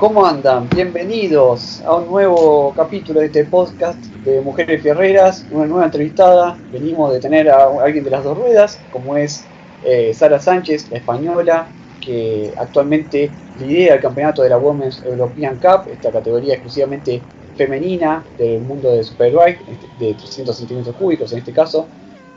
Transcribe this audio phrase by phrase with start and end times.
[0.00, 0.66] ¿Cómo andan?
[0.74, 6.56] Bienvenidos a un nuevo capítulo de este podcast de Mujeres Fierreras, una nueva entrevistada.
[6.72, 9.44] Venimos de tener a alguien de las dos ruedas, como es
[9.84, 11.66] eh, Sara Sánchez, la española,
[12.00, 17.20] que actualmente lidera el campeonato de la Women's European Cup, esta categoría exclusivamente
[17.58, 21.86] femenina del mundo de Superbike, este, de 300 centímetros cúbicos en este caso,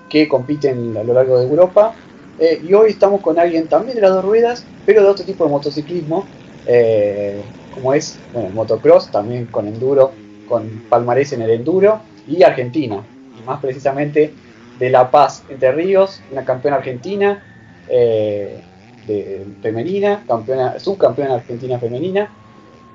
[0.10, 1.94] que compiten a lo largo de Europa.
[2.40, 5.46] Eh, y hoy estamos con alguien también de las dos ruedas, pero de otro tipo
[5.46, 6.26] de motociclismo,
[6.68, 7.42] eh,
[7.74, 10.12] como es bueno, motocross, también con enduro,
[10.48, 13.04] con palmarés en el enduro, y Argentina,
[13.40, 14.34] y más precisamente
[14.80, 17.44] de La Paz, Entre Ríos, una campeona argentina
[17.90, 18.62] eh,
[19.08, 22.30] de, femenina, campeona, subcampeona argentina femenina,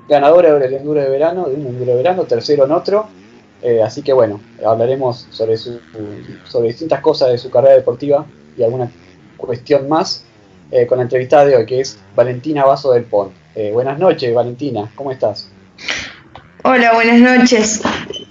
[0.07, 3.07] ganadora del enduro de verano, de un enduro de verano, tercero en otro.
[3.61, 5.79] Eh, así que bueno, hablaremos sobre, su,
[6.45, 8.25] sobre distintas cosas de su carrera deportiva
[8.57, 8.89] y alguna
[9.37, 10.23] cuestión más
[10.71, 13.31] eh, con la entrevistada de hoy, que es Valentina Vaso del Pont.
[13.55, 15.49] Eh, buenas noches, Valentina, ¿cómo estás?
[16.63, 17.81] Hola, buenas noches.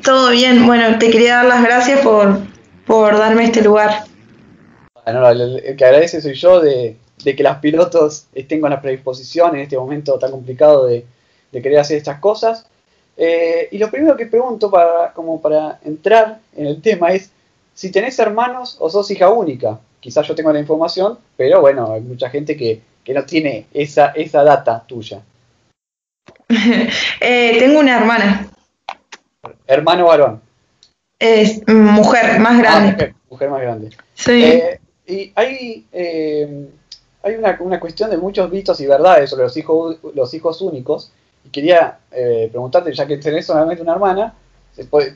[0.04, 0.64] ¿Todo bien?
[0.64, 2.38] Bueno, te quería dar las gracias por,
[2.86, 4.04] por darme este lugar.
[5.04, 9.56] Bueno, el que agradece soy yo de, de que las pilotos estén con la predisposición
[9.56, 11.04] en este momento tan complicado de,
[11.50, 12.66] de querer hacer estas cosas.
[13.16, 17.32] Eh, y lo primero que pregunto para, como para entrar en el tema es
[17.74, 19.80] si tenés hermanos o sos hija única.
[19.98, 24.08] Quizás yo tengo la información, pero bueno, hay mucha gente que, que no tiene esa,
[24.08, 25.22] esa data tuya.
[27.20, 28.50] eh, tengo una hermana.
[29.66, 30.42] Hermano varón.
[31.18, 32.90] Es mujer, más grande.
[32.90, 33.90] Ah, mujer, mujer, más grande.
[34.12, 34.44] Sí.
[34.44, 36.68] Eh, y hay, eh,
[37.22, 41.10] hay una, una, cuestión de muchos mitos y verdades sobre los hijos, los hijos únicos
[41.50, 44.34] quería eh, preguntarte, ya que tenés solamente una hermana,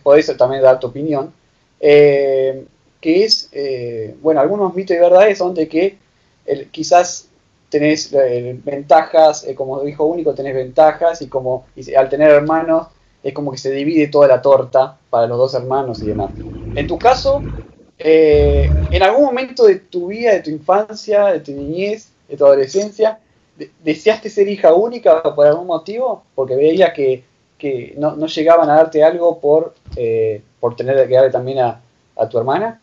[0.03, 1.31] podés también dar tu opinión,
[1.79, 2.65] eh,
[3.03, 5.99] que es, eh, bueno, algunos mitos y verdades son de que
[6.47, 7.29] el, quizás
[7.73, 12.89] tenés eh, ventajas, eh, como hijo único tenés ventajas y como y al tener hermanos
[13.23, 16.33] es como que se divide toda la torta para los dos hermanos y demás.
[16.75, 17.49] En tu caso,
[17.99, 22.45] eh, en algún momento de tu vida, de tu infancia, de tu niñez, de tu
[22.47, 23.21] adolescencia,
[23.85, 26.25] ¿Deseaste ser hija única por algún motivo?
[26.35, 27.23] Porque veías que,
[27.59, 29.75] que no, no, llegaban a darte algo por,
[30.59, 31.83] por tener que darle también a,
[32.17, 32.82] a tu hermana.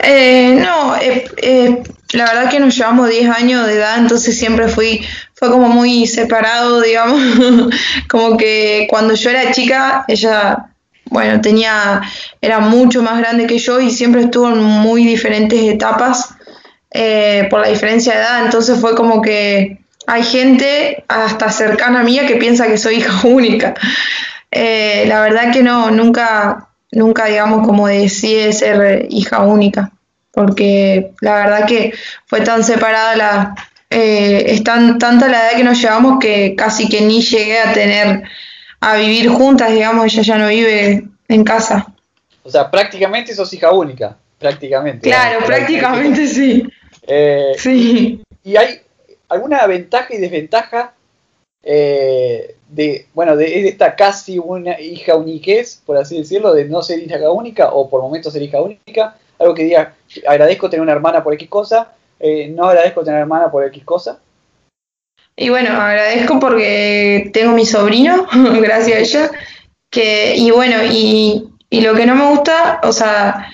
[0.00, 1.82] Eh, no, eh, eh,
[2.12, 5.04] la verdad que nos llevamos 10 años de edad, entonces siempre fui,
[5.34, 7.20] fue como muy separado, digamos,
[8.08, 10.70] como que cuando yo era chica, ella,
[11.06, 12.02] bueno, tenía,
[12.40, 16.34] era mucho más grande que yo y siempre estuvo en muy diferentes etapas
[16.90, 22.02] eh, por la diferencia de edad, entonces fue como que hay gente hasta cercana a
[22.02, 23.74] mí que piensa que soy hija única.
[24.50, 29.92] Eh, la verdad que no, nunca, nunca digamos como decidí ser hija única,
[30.30, 31.92] porque la verdad que
[32.26, 33.54] fue tan separada la,
[33.90, 37.72] eh, es tan, tanta la edad que nos llevamos que casi que ni llegué a
[37.72, 38.22] tener,
[38.80, 41.86] a vivir juntas, digamos, ella ya no vive en casa.
[42.42, 45.08] O sea, prácticamente sos hija única, prácticamente.
[45.08, 46.68] Claro, prácticamente, prácticamente sí.
[47.06, 48.22] Eh, sí.
[48.44, 48.80] Y, hay
[49.28, 50.94] alguna ventaja y desventaja
[51.62, 57.00] eh, de, bueno, de esta casi una hija uniquez, por así decirlo, de no ser
[57.00, 59.16] hija única o por momentos ser hija única.
[59.38, 59.94] Algo que diga,
[60.26, 64.18] agradezco tener una hermana por X cosa, eh, no agradezco tener hermana por X cosa.
[65.36, 68.26] Y bueno, agradezco porque tengo mi sobrino,
[68.60, 69.30] gracias a ella,
[69.90, 73.46] que, y bueno, y, y lo que no me gusta, o sea,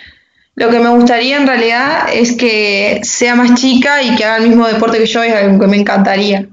[0.55, 4.49] lo que me gustaría en realidad es que sea más chica y que haga el
[4.49, 6.49] mismo deporte que yo, es algo que me encantaría.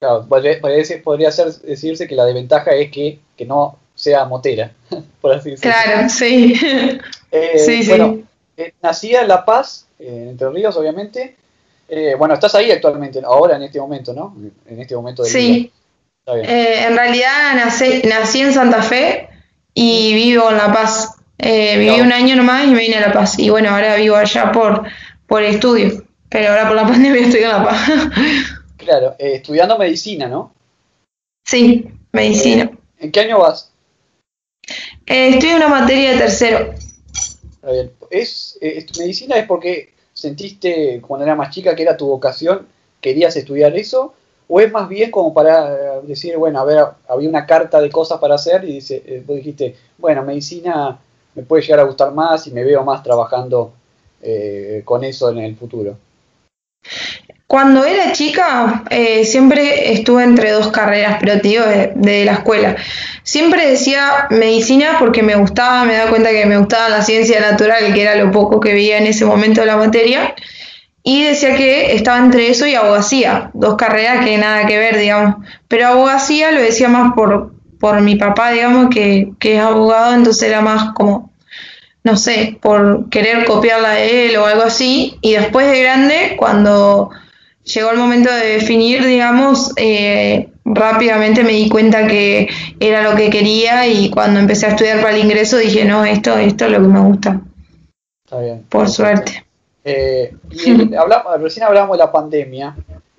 [0.00, 0.58] Claro, podría,
[1.04, 4.72] podría ser, decirse que la desventaja es que, que no sea motera,
[5.20, 5.72] por así decirlo.
[5.84, 6.54] Claro, sí.
[7.32, 8.24] Eh, sí, bueno, sí.
[8.56, 11.36] Eh, nacida en La Paz, eh, Entre Ríos, obviamente.
[11.88, 14.34] Eh, bueno, estás ahí actualmente, ahora en este momento, ¿no?
[14.66, 15.72] En este momento del Sí.
[16.26, 19.28] en realidad nací, nací en Santa Fe
[19.74, 21.14] y vivo en La Paz.
[21.38, 23.38] Eh, viví un año nomás y me vine a La Paz.
[23.38, 24.82] Y bueno, ahora vivo allá por,
[25.28, 26.04] por estudio.
[26.28, 27.90] Pero ahora por la pandemia estoy en La Paz.
[28.90, 30.52] Claro, eh, estudiando medicina, ¿no?
[31.46, 32.64] Sí, medicina.
[32.64, 33.70] Eh, ¿En qué año vas?
[35.06, 36.74] estoy en una materia de tercero.
[36.74, 37.92] Está bien.
[38.10, 38.58] ¿Es,
[38.98, 42.66] ¿Medicina es porque sentiste cuando era más chica que era tu vocación,
[43.00, 44.14] querías estudiar eso?
[44.48, 48.18] ¿O es más bien como para decir, bueno, a ver, había una carta de cosas
[48.18, 50.98] para hacer y dice, vos dijiste, bueno, medicina
[51.36, 53.72] me puede llegar a gustar más y me veo más trabajando
[54.20, 55.96] eh, con eso en el futuro?
[57.50, 61.64] Cuando era chica, eh, siempre estuve entre dos carreras, pero te digo,
[61.96, 62.76] de, la escuela.
[63.24, 67.92] Siempre decía medicina porque me gustaba, me daba cuenta que me gustaba la ciencia natural,
[67.92, 70.32] que era lo poco que veía en ese momento de la materia.
[71.02, 75.44] y decía que estaba entre eso y abogacía, dos carreras que nada que ver, digamos.
[75.66, 80.44] Pero abogacía lo decía más por, por mi papá, digamos, que, que es abogado, entonces
[80.44, 81.32] era más como,
[82.04, 85.18] no sé, por querer copiarla de él o algo así.
[85.20, 87.10] Y después de grande, cuando
[87.64, 92.48] llegó el momento de definir, digamos, eh, rápidamente me di cuenta que
[92.78, 96.36] era lo que quería y cuando empecé a estudiar para el ingreso dije, no, esto,
[96.36, 97.40] esto es lo que me gusta.
[98.24, 98.64] Está bien.
[98.68, 99.44] Por suerte.
[99.84, 102.76] Eh, y hablamos, recién hablamos de la pandemia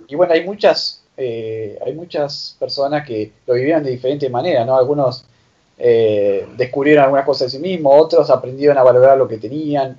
[0.08, 4.78] y bueno, hay muchas, eh, hay muchas personas que lo vivieron de diferente manera, ¿no?
[4.78, 5.26] Algunos
[5.84, 9.98] eh, descubrieron algunas cosas de sí mismos, otros aprendieron a valorar lo que tenían,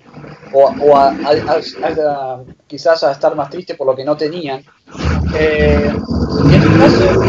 [0.52, 4.62] o, a, quizás a estar más tristes por lo que no tenían.
[5.36, 7.22] Eh, en tu caso.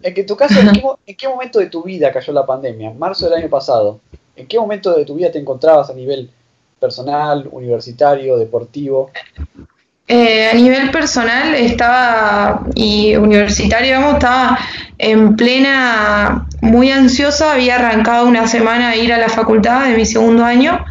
[0.00, 0.60] En tu caso,
[1.06, 2.92] ¿en qué, momento de tu vida cayó la pandemia?
[2.92, 3.98] Marzo del año pasado.
[4.36, 6.30] ¿En qué momento de tu vida te encontrabas a nivel
[6.78, 9.10] personal, universitario, deportivo?
[10.06, 14.58] Eh, a nivel personal estaba y universitario, digamos, estaba
[14.98, 20.04] en plena, muy ansiosa, había arrancado una semana a ir a la facultad de mi
[20.04, 20.84] segundo año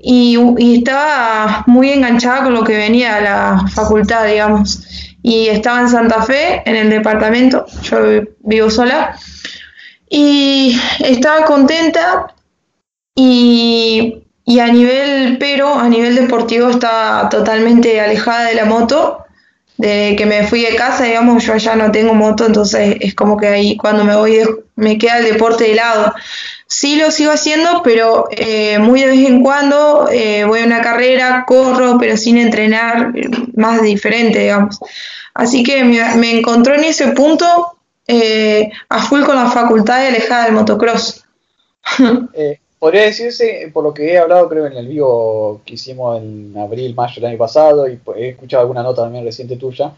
[0.00, 0.38] y,
[0.78, 4.84] estaba muy enganchada con lo que venía a la facultad, digamos.
[5.22, 9.18] Y estaba en Santa Fe, en el departamento, yo vivo sola,
[10.08, 12.34] y estaba contenta
[13.16, 19.26] y, y a nivel, pero a nivel deportivo estaba totalmente alejada de la moto
[19.76, 23.36] de que me fui de casa, digamos, yo ya no tengo moto, entonces es como
[23.36, 24.40] que ahí cuando me voy
[24.74, 26.14] me queda el deporte de lado.
[26.66, 30.80] Sí lo sigo haciendo, pero eh, muy de vez en cuando eh, voy a una
[30.80, 33.12] carrera, corro, pero sin entrenar,
[33.54, 34.78] más diferente, digamos.
[35.34, 40.46] Así que me, encontró en ese punto eh, a full con la facultad y alejada
[40.46, 41.26] del motocross.
[42.78, 46.94] podría decirse, por lo que he hablado creo en el vivo que hicimos en abril,
[46.94, 49.92] mayo del año pasado, y he escuchado alguna nota también reciente tuya,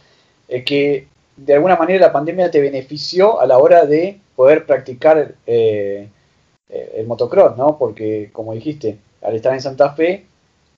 [0.48, 1.06] es que
[1.36, 6.08] de alguna manera la pandemia te benefició a la hora de poder practicar eh,
[6.68, 7.78] eh, el motocross, ¿no?
[7.78, 10.26] Porque, como dijiste, al estar en Santa Fe,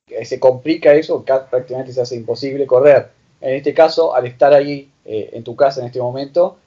[0.09, 3.11] eh, se complica eso, prácticamente se hace imposible correr.
[3.41, 6.59] En este caso, al estar ahí en tu casa en este momento,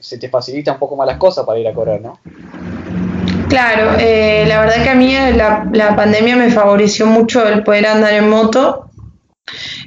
[0.00, 2.18] se te facilita un poco más las cosas para ir a correr, ¿no?
[3.52, 8.14] Claro, eh, la verdad que a mí la, pandemia me favoreció mucho el poder andar
[8.14, 8.88] en moto.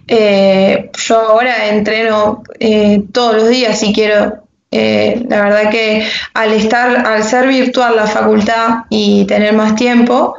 [0.07, 4.43] Eh, yo ahora entreno eh, todos los días si quiero.
[4.69, 10.35] la verdad que al estar, al ser virtual la facultad y tener más tiempo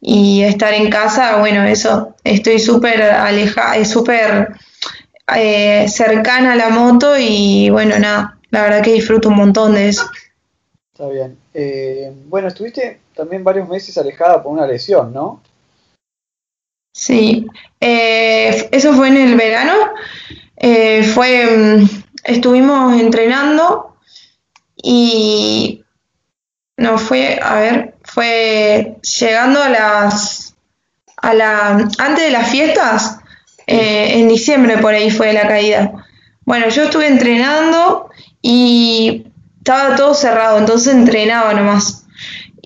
[0.00, 4.50] y estar en casa, bueno, eso, estoy súper alejada, súper
[5.88, 10.08] cercana a la moto y bueno, nada, la verdad que disfruto un montón de eso.
[10.92, 11.36] Está bien.
[11.60, 15.42] Eh, bueno, estuviste también varios meses alejada por una lesión, ¿no?
[16.92, 17.48] Sí,
[17.80, 19.74] eh, eso fue en el verano.
[20.56, 21.88] Eh, fue, mm,
[22.22, 23.96] estuvimos entrenando
[24.76, 25.82] y
[26.76, 30.54] no fue, a ver, fue llegando a las,
[31.16, 33.18] a la, antes de las fiestas,
[33.66, 36.06] en diciembre por ahí fue la caída.
[36.44, 38.10] Bueno, yo estuve entrenando
[38.40, 39.26] y
[39.68, 42.06] estaba todo cerrado, entonces entrenaba nomás.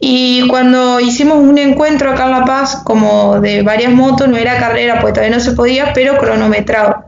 [0.00, 4.58] Y cuando hicimos un encuentro acá en La Paz, como de varias motos, no era
[4.58, 7.06] carrera, pues todavía no se podía, pero cronometrado.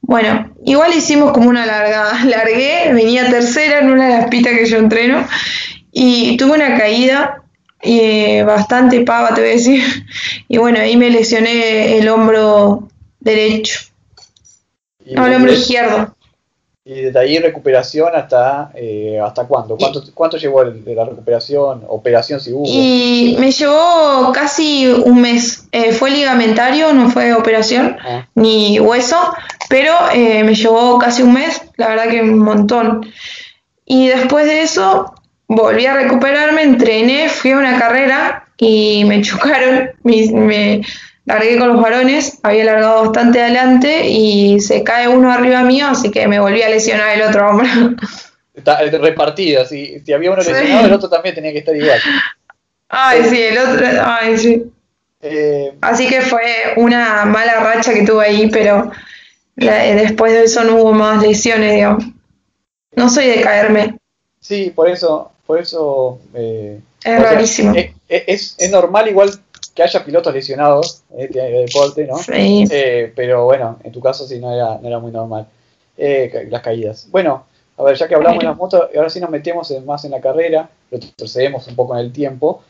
[0.00, 2.24] Bueno, igual hicimos como una largada.
[2.26, 5.26] Largué, venía tercera en una de las pistas que yo entreno
[5.90, 7.42] y tuve una caída
[7.82, 9.82] eh, bastante pava, te voy a decir.
[10.48, 13.80] Y bueno, ahí me lesioné el hombro derecho.
[15.06, 16.14] No, el hombro izquierdo.
[16.90, 19.76] Y desde ahí recuperación hasta eh, hasta cuándo?
[19.76, 21.84] ¿Cuánto, ¿Cuánto llevó de la recuperación?
[21.86, 22.64] Operación si hubo.
[22.66, 25.68] Y me llevó casi un mes.
[25.72, 28.26] Eh, fue ligamentario, no fue operación, ah.
[28.34, 29.18] ni hueso,
[29.68, 33.04] pero eh, me llevó casi un mes, la verdad que un montón.
[33.84, 35.12] Y después de eso
[35.46, 40.80] volví a recuperarme, entrené, fui a una carrera y me chocaron, me,
[41.28, 46.10] largué con los varones, había largado bastante adelante y se cae uno arriba mío, así
[46.10, 47.66] que me volví a lesionar el otro hombro.
[48.54, 52.00] Está eh, repartido, si, si había uno lesionado, el otro también tenía que estar igual.
[52.88, 54.64] Ay, sí, el otro, ay, sí.
[55.20, 58.90] Eh, así que fue una mala racha que tuve ahí, pero
[59.54, 62.04] después de eso no hubo más lesiones, digamos.
[62.96, 63.98] No soy de caerme.
[64.40, 66.18] Sí, por eso, por eso...
[66.34, 67.74] Eh, es rarísimo.
[68.08, 69.30] es, es normal igual
[69.78, 72.16] que haya pilotos lesionados en este deporte, ¿no?
[72.18, 72.64] Sí.
[72.68, 75.46] Eh, pero bueno, en tu caso sí no era, no era muy normal
[75.96, 77.06] eh, las caídas.
[77.12, 77.44] Bueno,
[77.76, 80.20] a ver, ya que hablamos de las motos, ahora sí nos metemos más en la
[80.20, 82.64] carrera, retrocedemos un poco en el tiempo.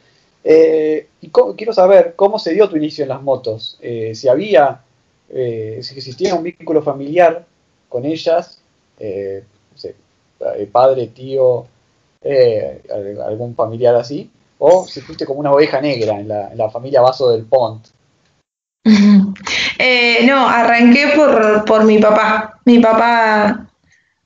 [0.44, 4.82] Eh, y quiero saber cómo se dio tu inicio en las motos, eh, si había,
[5.30, 7.46] eh, si existía un vínculo familiar
[7.88, 8.60] con ellas,
[9.00, 9.94] no sé,
[10.70, 11.64] padre, tío,
[13.24, 17.00] algún familiar así, o si fuiste como una oveja negra en la, en la familia
[17.00, 17.86] Vaso del Pont.
[18.84, 22.60] no, arranqué por, por mi papá.
[22.64, 23.68] Mi papá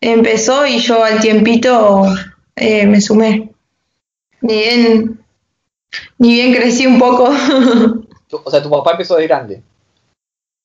[0.01, 2.05] empezó y yo al tiempito
[2.57, 3.51] me sumé.
[4.41, 5.23] Ni bien
[6.19, 7.25] ni bien crecí un poco.
[8.45, 9.63] o sea, tu papá empezó de grande.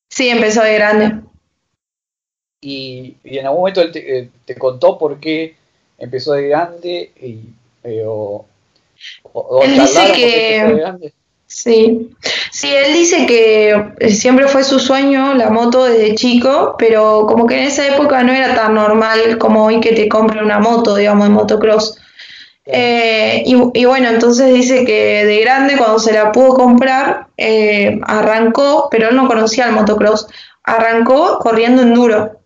[0.09, 1.21] Sí, empezó de grande.
[2.61, 5.55] Y, en algún momento él te, eh, contó por qué
[5.97, 7.49] empezó de grande y,
[7.83, 8.45] eh, o,
[9.63, 11.11] él dice que
[11.45, 12.09] sí.
[12.51, 17.57] Sí él dice que siempre fue su sueño la moto desde chico pero como que
[17.57, 21.27] en esa época no era tan normal como hoy que te compre una moto digamos
[21.27, 21.97] de motocross.
[22.69, 28.89] Eh, y, bueno, entonces dice que de grande, cuando se la pudo comprar, eh, arrancó,
[28.91, 30.27] pero él no conocía el motocross,
[30.63, 32.41] arrancó corriendo enduro.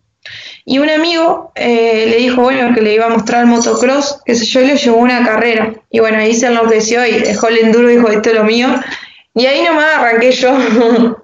[0.64, 4.34] Y un amigo eh, le dijo, bueno, que le iba a mostrar el motocross, que
[4.34, 5.74] sé yo, y le llevó una carrera.
[5.90, 8.68] Y bueno, ahí se enloqueció y dejó el enduro y dijo, esto es lo mío.
[9.34, 10.56] Y ahí nomás arranqué yo.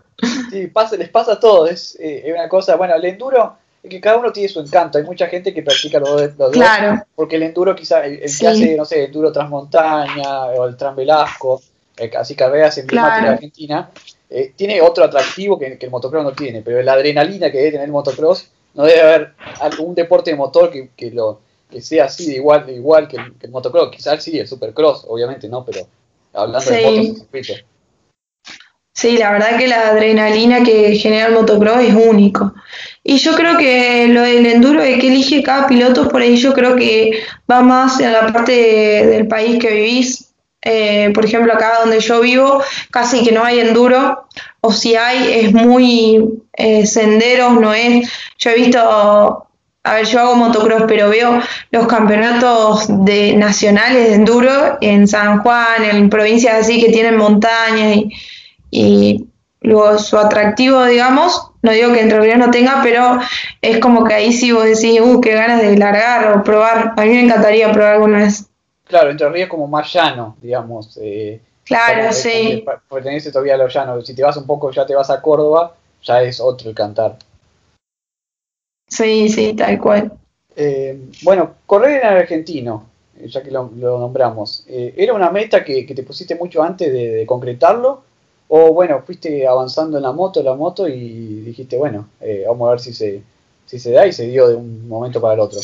[0.51, 3.57] sí, pasa, les pasa a todos, es, es una cosa, bueno, el enduro
[3.89, 4.99] que cada uno tiene su encanto.
[4.99, 6.57] Hay mucha gente que practica los, dos,
[7.15, 11.61] porque el enduro quizá, el, que hace, no sé, enduro transmontaña o el transvelasco,
[11.97, 13.31] eh, así carreras en claro.
[13.31, 13.91] Argentina,
[14.31, 17.87] eh, tiene otro atractivo que, el motocross no tiene, pero la adrenalina que debe tener
[17.87, 22.31] el motocross, no debe haber algún deporte de motor que, que lo que sea así
[22.31, 23.91] de igual, de igual que, el, motocross.
[23.91, 25.87] Quizás sí, el supercross, obviamente no, pero
[26.33, 27.65] hablando de motos,
[28.95, 32.53] Sí, la verdad que la adrenalina que genera el motocross es único.
[33.05, 36.53] Y yo creo que lo del enduro de que elige cada piloto, por ahí yo
[36.53, 38.53] creo que va más en la parte
[39.07, 40.28] del país que vivís.
[40.63, 44.27] Eh, por ejemplo, acá donde yo vivo, casi que no hay enduro,
[44.61, 48.11] o si hay, es muy eh, senderos, no es.
[48.39, 54.15] Yo he visto, a ver, yo hago motocross, pero veo los campeonatos de nacionales de
[54.15, 58.13] enduro en San Juan, en provincias así que tienen montañas y
[58.71, 59.27] y
[59.61, 63.19] luego su atractivo, digamos, no digo que Entre Ríos no tenga, pero
[63.61, 66.95] es como que ahí sí vos decís, uh, qué ganas de largar o probar.
[66.97, 68.47] A mí me encantaría probar alguna vez.
[68.89, 70.99] Claro, Entre Ríos es como más llano, digamos.
[71.01, 72.65] Eh, claro, sí.
[72.89, 74.01] Pertenece todavía a lo llano.
[74.01, 77.17] Si te vas un poco, ya te vas a Córdoba, ya es otro el cantar.
[78.89, 80.13] Sí, sí, tal cual.
[80.57, 85.63] Eh, bueno, correr en el argentino, eh, ya que lo, nombramos, eh, ¿era una meta
[85.63, 88.03] que, te pusiste mucho antes de concretarlo?
[88.49, 92.09] O bueno, fuiste avanzando en la moto, la moto y dijiste, bueno,
[92.47, 93.23] vamos a ver si se,
[93.67, 95.61] si se da y se dio de un momento para el otro.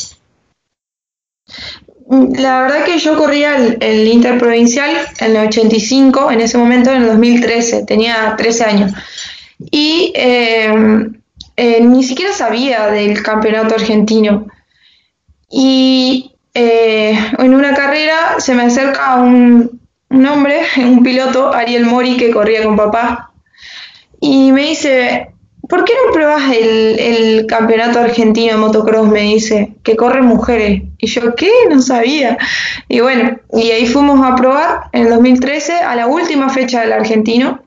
[2.08, 7.08] La verdad que yo corría el, interprovincial en el 85, en ese momento en el
[7.08, 8.92] 2013, tenía 13 años.
[9.70, 11.08] Y eh,
[11.56, 14.46] eh, ni siquiera sabía del campeonato argentino.
[15.50, 19.80] Y en una carrera se me acerca un,
[20.14, 23.32] un hombre, un piloto, Ariel Mori, que corría con papá,
[24.20, 25.33] y me dice,
[25.68, 29.08] ¿por qué no pruebas el, campeonato argentino de motocross?
[29.08, 30.82] Me dice, que corren mujeres.
[30.98, 31.50] Y yo, ¿qué?
[31.70, 32.38] No sabía.
[32.88, 36.92] Y bueno, y ahí fuimos a probar en el 2013, a la última fecha del
[36.92, 37.62] argentino,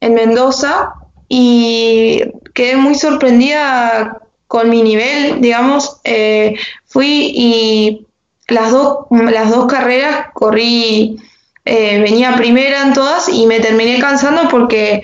[0.00, 0.94] en Mendoza,
[1.28, 2.22] y
[2.54, 6.00] quedé muy sorprendida con mi nivel, digamos.
[6.04, 6.54] Eh,
[6.86, 8.06] fui y
[8.48, 11.18] las dos, las dos carreras corrí
[11.64, 15.02] eh, venía primera en todas y me terminé cansando porque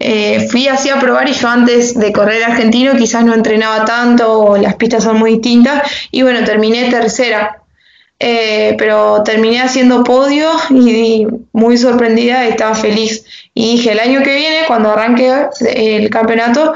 [0.00, 4.56] eh, fui así a probar y yo antes de correr argentino quizás no entrenaba tanto
[4.56, 7.62] las pistas son muy distintas y bueno, terminé tercera.
[8.20, 13.24] Eh, pero terminé haciendo podio y, muy sorprendida y estaba feliz.
[13.54, 16.74] Y dije, el año que viene, cuando arranque el campeonato,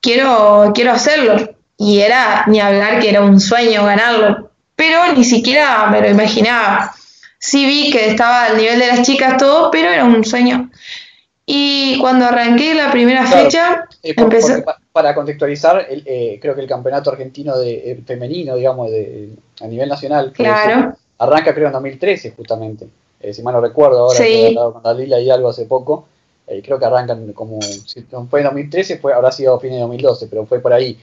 [0.00, 1.36] quiero, quiero hacerlo.
[1.76, 6.94] Y era ni hablar que era un sueño ganarlo, pero ni siquiera me lo imaginaba
[7.38, 10.70] sí vi que estaba al nivel de las chicas todo, pero era un sueño.
[11.50, 14.14] Y cuando arranqué la primera fecha, eh,
[14.92, 19.30] para contextualizar, eh, creo que el campeonato argentino de eh, femenino, digamos, de,
[19.62, 20.94] a nivel nacional, claro.
[21.16, 22.86] arranca creo en 2013 justamente,
[23.32, 24.24] si mal no recuerdo, ahora sí.
[24.24, 26.06] he hablado con Dalila y algo hace poco,
[26.46, 30.26] creo que arrancan como, si no fue en 2013, fue, habrá sido fin de 2012,
[30.26, 30.98] pero fue por ahí.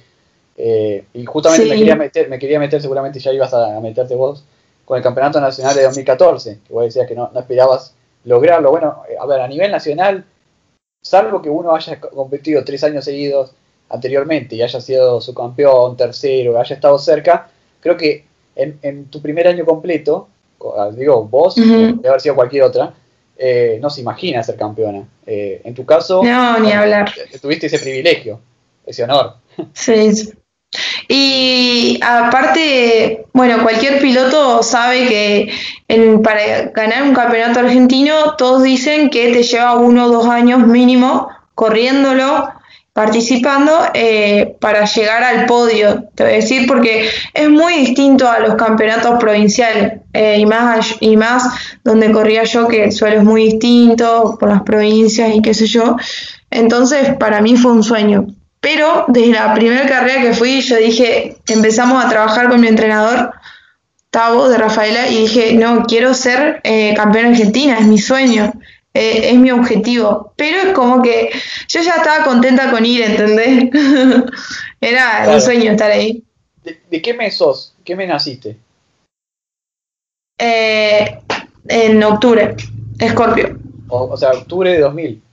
[0.55, 4.43] y justamente me quería meter, me quería meter, seguramente ya ibas a meterte vos,
[4.85, 8.69] con el Campeonato Nacional de 2014, que vos decías que no, esperabas lograrlo.
[8.69, 10.23] Bueno, eh, a ver, a nivel nacional,
[11.05, 13.51] salvo que uno haya competido tres años seguidos
[13.89, 17.47] anteriormente y haya sido su campeón, tercero, haya estado cerca,
[17.79, 20.27] creo que en, tu primer año completo,
[20.75, 22.95] ah, digo vos, debe haber sido cualquier otra,
[23.37, 25.07] eh, no se imagina ser campeona.
[25.27, 27.11] Eh, en tu caso, no, ni hablar.
[27.39, 28.39] Tuviste ese privilegio,
[28.83, 29.35] ese honor.
[29.73, 30.33] Sí.
[31.07, 35.51] Y aparte, bueno, cualquier piloto sabe que
[36.23, 41.29] para ganar un campeonato argentino, todos dicen que te lleva uno o dos años mínimo
[41.53, 42.49] corriéndolo
[42.95, 48.39] participando eh, para llegar al podio, te voy a decir, porque es muy distinto a
[48.39, 51.43] los campeonatos provinciales eh, y, más, y más
[51.83, 55.65] donde corría yo, que el suelo es muy distinto por las provincias y qué sé
[55.65, 55.97] yo.
[56.49, 58.27] Entonces, para mí fue un sueño.
[58.65, 63.31] Pero desde la primera carrera que fui, yo dije, empezamos a trabajar con mi entrenador,
[64.09, 68.53] Tavo de Rafaela, y dije, no, quiero ser eh, campeona argentina, es mi sueño.
[68.91, 70.33] Eh, es mi objetivo.
[70.35, 71.29] Pero es como que
[71.67, 73.69] yo ya estaba contenta con ir, ¿entendés?
[74.81, 76.23] Era un sueño estar ahí.
[76.63, 77.75] ¿De, qué mes sos?
[77.83, 78.57] ¿Qué mes naciste?
[80.39, 81.19] Eh,
[81.67, 82.55] en octubre,
[82.97, 83.59] Escorpio.
[83.89, 85.24] O, sea, octubre de 2000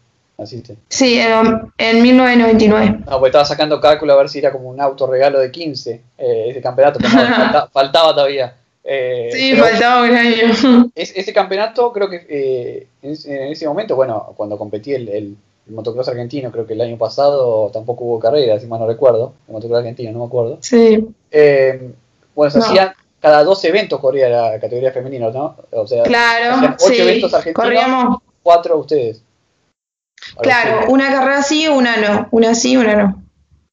[0.43, 0.77] naciste.
[0.89, 3.05] Sí, en, en 1999.
[3.09, 6.47] No, pues estaba sacando cálculo a ver si era como un autorregalo de 15 eh,
[6.49, 7.13] ese campeonato, pero
[7.73, 8.57] faltaba todavía.
[8.85, 10.91] Eh, sí, faltaba un año.
[10.95, 15.37] ese campeonato creo que eh, en, ese momento, bueno, cuando competí el, el,
[15.69, 19.55] motocross argentino, creo que el año pasado tampoco hubo carrera, si mal no recuerdo, el
[19.55, 20.59] motocross argentino, no me acuerdo.
[20.61, 21.07] Sí.
[21.31, 21.93] Eh,
[22.35, 25.57] bueno, se hacían cada dos eventos corría la categoría femenina, ¿no?
[25.71, 29.23] O sea, claro, ocho eventos argentinos, corríamos cuatro ustedes.
[30.41, 33.23] Claro, una carrera sí, una no, una sí, una no.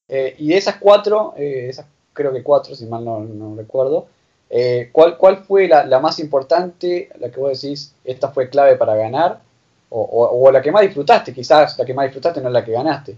[0.07, 4.07] y de esas cuatro, esas creo que cuatro, si mal no, no recuerdo,
[4.49, 8.95] eh, ¿cuál, ¿Cuál fue la, más importante, la que vos decís, esta fue clave para
[8.95, 9.41] ganar?
[9.91, 13.17] O, la que más disfrutaste, quizás la que más disfrutaste no es la que ganaste.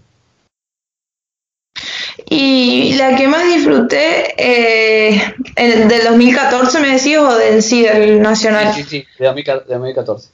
[2.28, 8.72] Y la que más disfruté, eh, ¿del 2014 me decís o del sí, del nacional?
[8.72, 10.30] Sí, sí, sí, de 2014.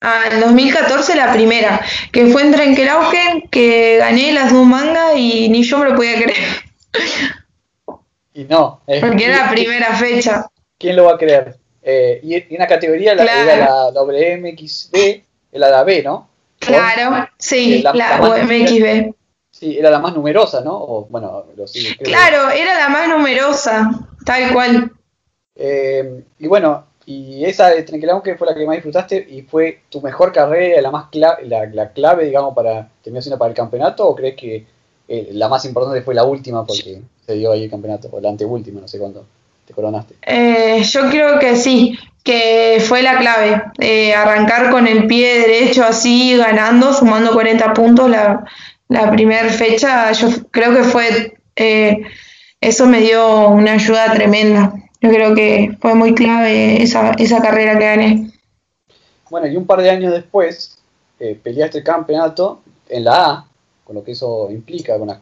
[0.00, 1.80] Ah, en 2014 la primera,
[2.12, 6.14] que fue en Trenquelaugen, que gané las dos mangas y ni yo me lo podía
[6.14, 6.36] creer.
[8.34, 8.82] Y no.
[9.00, 10.46] Porque era la primera fecha.
[10.78, 11.56] ¿Quién lo va a creer?
[11.82, 16.28] Eh, y, en la categoría la, era la WMXB, era la B, ¿no?
[16.58, 19.14] Claro, sí, la, WMXB.
[19.50, 20.74] Sí, era la más numerosa, ¿no?
[20.74, 21.64] O, bueno, lo
[22.02, 23.90] Claro, era la más numerosa,
[24.24, 24.92] tal cual.
[25.54, 29.82] Eh, y bueno, y esa de Trenquelón que fue la que más disfrutaste y fue
[29.88, 34.08] tu mejor carrera, la más clave, la, clave, digamos, para terminar siendo para el campeonato,
[34.08, 34.66] o crees que
[35.06, 38.30] eh, la más importante fue la última porque se dio ahí el campeonato, o la
[38.30, 39.24] anteúltima, no sé cuándo
[39.64, 40.16] te coronaste.
[40.22, 43.62] Eh, yo creo que sí, que fue la clave.
[43.78, 48.44] Eh, arrancar con el pie derecho así, ganando, sumando 40 puntos la,
[48.88, 51.38] la primera fecha, yo creo que fue,
[52.60, 54.72] eso me dio una ayuda tremenda.
[55.00, 58.30] Yo creo que fue muy clave esa, esa carrera que gané.
[59.30, 60.78] Bueno, y un par de años después,
[61.18, 63.46] peleaste el campeonato en la A,
[63.84, 65.20] con lo que eso implica, con las,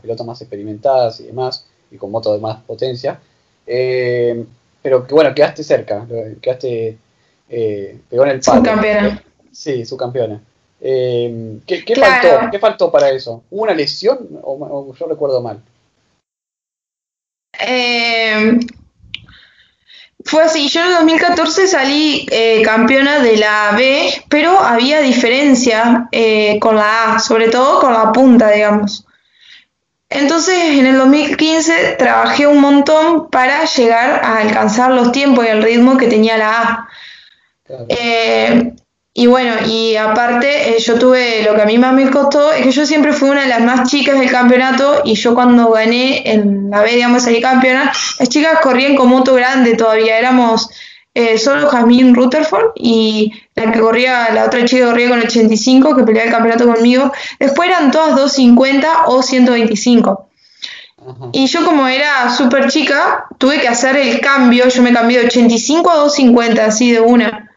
[0.00, 3.20] pilotas más experimentadas y demás, y con motos de más potencia.
[3.66, 4.44] Eh,
[4.82, 6.06] pero que bueno, quedaste cerca,
[6.40, 6.98] quedaste,
[7.48, 8.58] eh, pegó en el palo.
[8.58, 9.24] Su campeona.
[9.50, 10.42] Sí, su campeona.
[10.80, 13.42] Eh, ¿qué, faltó, ¿Qué faltó para eso?
[13.50, 15.62] ¿Hubo una lesión o, yo recuerdo mal?
[17.66, 18.58] Eh,
[20.24, 26.08] fue así, yo en el 2014 salí eh, campeona de la B, pero había diferencia
[26.12, 29.06] eh, con la A, sobre todo con la punta, digamos.
[30.08, 35.62] Entonces en el 2015 trabajé un montón para llegar a alcanzar los tiempos y el
[35.62, 36.88] ritmo que tenía la A.
[37.88, 38.72] Eh,
[39.16, 42.64] y bueno, y aparte, eh, yo tuve, lo que a mí más me costó es
[42.64, 46.28] que yo siempre fui una de las más chicas del campeonato y yo cuando gané
[46.32, 50.68] en la B, digamos, salí campeona, las chicas corrían con moto grande todavía, éramos
[51.14, 56.02] eh, solo Jasmine Rutherford y la que corría, la otra chica corría con 85, que
[56.02, 60.28] peleaba el campeonato conmigo, después eran todas 250 o 125.
[61.32, 65.26] Y yo como era súper chica, tuve que hacer el cambio, yo me cambié de
[65.26, 67.53] 85 a 250, así de una.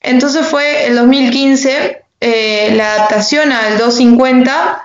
[0.00, 4.82] Entonces fue el 2015 eh, la adaptación al 250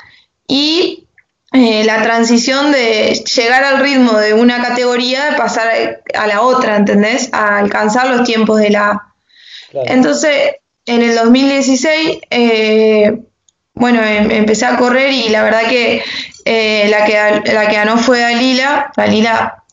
[0.47, 1.07] y
[1.51, 6.75] eh, la transición de llegar al ritmo de una categoría de pasar a la otra,
[6.75, 7.29] ¿entendés?
[7.33, 9.13] A alcanzar los tiempos de la A.
[9.85, 13.17] Entonces, en el 2016, eh,
[13.73, 16.03] bueno, em, empecé a correr y la verdad que,
[16.45, 18.91] la que la que ganó fue Dalila.
[18.95, 19.63] Dalila,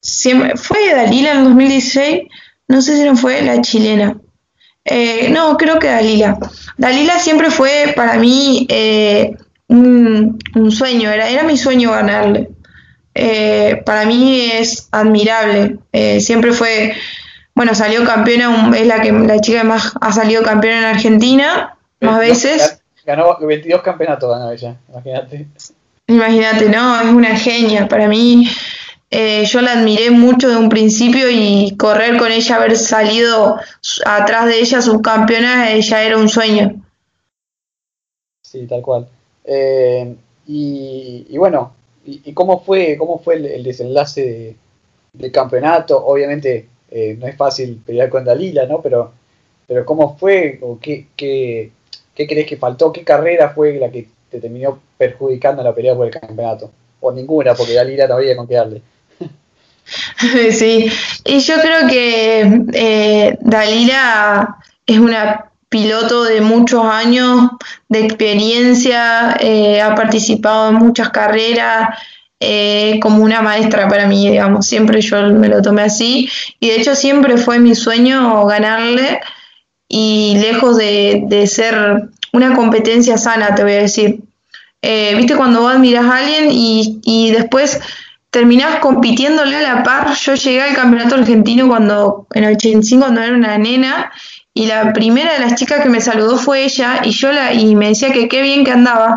[0.00, 2.22] siempre, ¿fue Dalila en el 2016?
[2.66, 4.16] No sé si no fue la chilena.
[4.86, 6.38] Eh, no, creo que Dalila.
[6.78, 9.36] Dalila siempre fue para mí eh,
[9.68, 10.38] un,
[10.70, 12.48] sueño, era, era mi sueño ganarle.
[13.14, 15.78] Eh, para mí es admirable.
[16.20, 16.94] siempre fue
[17.56, 21.74] bueno, salió campeona, es la que la chica que más ha salido campeona en Argentina,
[22.02, 22.82] más veces.
[23.06, 25.46] Ganó 22 campeonatos, ganó ella, imagínate.
[26.06, 27.88] Imagínate, no, es una genia.
[27.88, 28.46] Para mí,
[29.18, 33.56] eh, yo la admiré mucho de un principio y correr con ella, haber salido
[34.04, 36.82] atrás de ella subcampeona, ella era un sueño.
[38.42, 39.08] Sí, tal cual.
[39.42, 40.14] Eh,
[40.46, 41.72] y, bueno,
[42.04, 44.54] y, cómo fue, cómo fue el, desenlace
[45.14, 46.04] del campeonato?
[46.04, 48.82] Obviamente eh, no es fácil pelear con Dalila, ¿no?
[48.82, 49.12] Pero,
[49.66, 50.58] pero ¿cómo fue?
[50.60, 51.70] ¿O qué, qué,
[52.14, 52.92] qué crees que faltó?
[52.92, 56.70] ¿Qué carrera fue la que te terminó perjudicando la pelea por el campeonato?
[57.00, 58.82] O ninguna, porque Dalila no había con qué darle.
[60.52, 60.90] Sí,
[61.24, 67.50] y yo creo que eh, Dalila es una piloto de muchos años
[67.88, 71.98] de experiencia, eh, ha participado en muchas carreras,
[72.38, 76.28] eh, como una maestra para mí, digamos, siempre yo me lo tomé así.
[76.60, 79.20] Y de hecho siempre fue mi sueño ganarle
[79.88, 84.20] y lejos de, ser una competencia sana, te voy a decir.
[84.82, 87.80] Eh, Viste cuando vos admiras a alguien y, y después
[88.36, 90.14] terminás compitiéndole a la par.
[90.14, 94.12] Yo llegué al campeonato argentino cuando en el 85 cuando era una nena
[94.52, 97.74] y la primera de las chicas que me saludó fue ella y yo la y
[97.74, 99.16] me decía que qué bien que andaba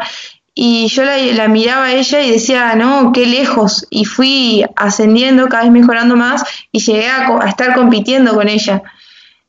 [0.55, 5.63] y yo la, miraba a ella y decía no qué lejos y fui ascendiendo cada
[5.63, 8.83] vez mejorando más y llegué a, estar compitiendo con ella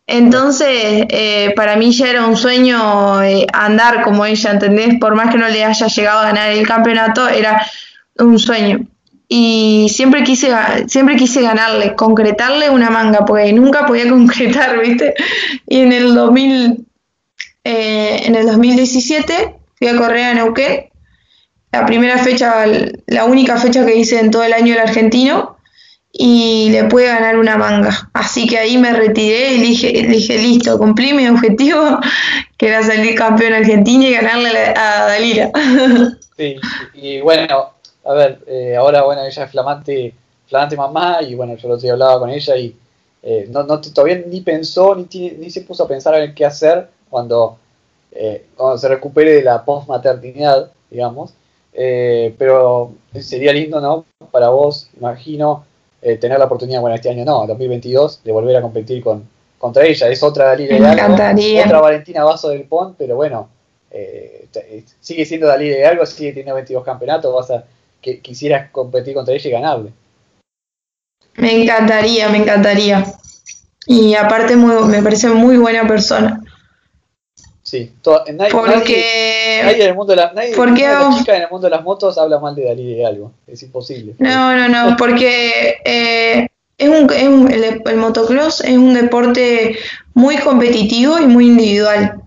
[0.08, 4.98] entonces eh, para mí ya era un sueño eh, andar como ella ¿entendés?
[4.98, 7.64] por más que no le haya llegado a ganar el campeonato era
[8.18, 8.84] un sueño
[9.32, 10.50] y siempre quise,
[10.88, 15.14] siempre quise ganarle, concretarle una manga, porque nunca podía concretar, ¿viste?
[15.68, 16.84] Y en el 2000,
[17.62, 20.86] eh, en el 2017 fui a correr a Neuquén,
[21.70, 22.66] la primera fecha,
[23.06, 25.56] la única fecha que hice en todo el año el argentino,
[26.12, 28.10] y le pude ganar una manga.
[28.12, 32.00] Así que ahí me retiré y dije, dije listo, cumplí mi objetivo,
[32.58, 35.50] que era salir campeón argentino y ganarle a Dalira.
[36.40, 36.56] Sí,
[36.94, 37.74] y bueno,
[38.10, 40.12] a ver, eh, ahora bueno, ella es flamante,
[40.48, 42.76] flamante mamá y bueno, yo lo he hablaba con ella y
[43.22, 46.88] eh, no, no, todavía ni pensó ni, ni se puso a pensar en qué hacer
[47.08, 47.58] cuando,
[48.10, 51.34] eh, cuando se recupere de la post-maternidad, digamos.
[51.72, 54.04] pero sería lindo, ¿no?
[54.32, 55.64] Para vos, imagino,
[56.00, 60.08] tener la oportunidad, bueno, este año no, 2022, de volver a competir con, contra ella.
[60.08, 63.48] Es otra Dalila de otra Valentina Vaso del Pont, pero bueno,
[65.00, 67.64] sigue siendo Dalila de algo, sigue teniendo 22 campeonatos, vas a
[68.00, 69.92] que quisieras competir contra ella y ganarle.
[71.36, 73.04] Me encantaría, me encantaría.
[73.86, 76.40] Y aparte me parece muy buena persona.
[77.70, 77.92] Sí,
[78.34, 81.70] nadie, porque nadie, en el mundo de la, nadie, porque, chica en el mundo de
[81.70, 84.16] las motos habla mal de Dalí de algo, es imposible.
[84.18, 89.78] No, no, no, porque eh, es un, es un el, el, motocross es un deporte
[90.14, 92.20] muy competitivo y muy individual.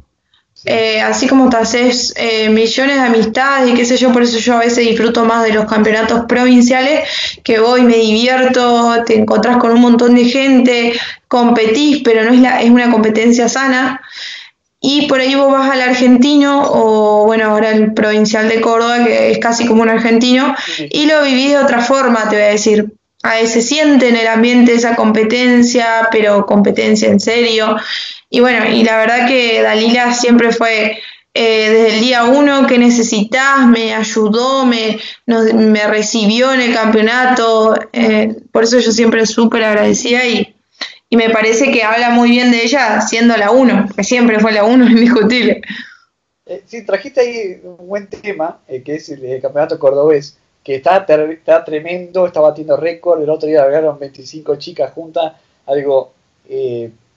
[0.65, 4.37] Eh, así como te haces eh, millones de amistades y qué sé yo, por eso
[4.37, 7.09] yo a veces disfruto más de los campeonatos provinciales,
[7.43, 10.93] que voy, me divierto, te encontrás con un montón de gente,
[11.27, 14.01] competís, pero no es, la, es una competencia sana.
[14.85, 19.31] Y por ahí vos vas al argentino, o bueno, ahora el provincial de Córdoba, que
[19.31, 22.93] es casi como un argentino, y lo vivís de otra forma, te voy a decir.
[23.25, 27.77] A veces se siente en el ambiente esa competencia, pero competencia en serio.
[28.33, 30.97] Y bueno, y la verdad que Dalila siempre fue
[31.35, 37.75] eh, desde el día uno que necesitas, me ayudó, me, me recibió en el campeonato,
[37.93, 40.55] eh, por eso yo siempre súper agradecida y,
[41.11, 44.51] y me parece que habla muy bien de ella siendo la uno, que siempre fue
[44.51, 45.61] la uno, indiscutible.
[46.47, 51.63] Eh, sí, trajiste ahí un buen tema, que es el, campeonato cordobés, que está, está
[51.63, 55.33] tremendo, está batiendo récord, el otro día hablaron 25 chicas juntas,
[55.67, 56.13] algo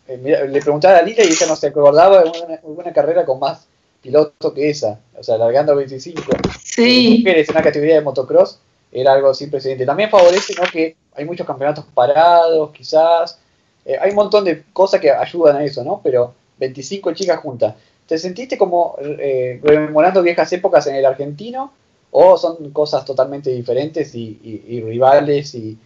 [0.09, 3.66] eh, le preguntaba a Lila y ella no se acordaba de una, carrera con más
[4.01, 6.23] pilotos que esa, o sea, largando 25.
[6.62, 7.25] Sí.
[7.27, 8.61] en una categoría de motocross
[8.92, 9.85] era algo sin precedente.
[9.85, 10.69] También favorece ¿no?
[10.71, 13.38] que hay muchos campeonatos parados, quizás.
[13.85, 16.01] Eh, hay un montón de cosas que ayudan a eso, ¿no?
[16.03, 17.75] Pero 25 chicas juntas.
[18.07, 21.73] ¿Te sentiste como eh, rememorando viejas épocas en el argentino?
[22.12, 25.77] ¿O son cosas totalmente diferentes y, rivales y,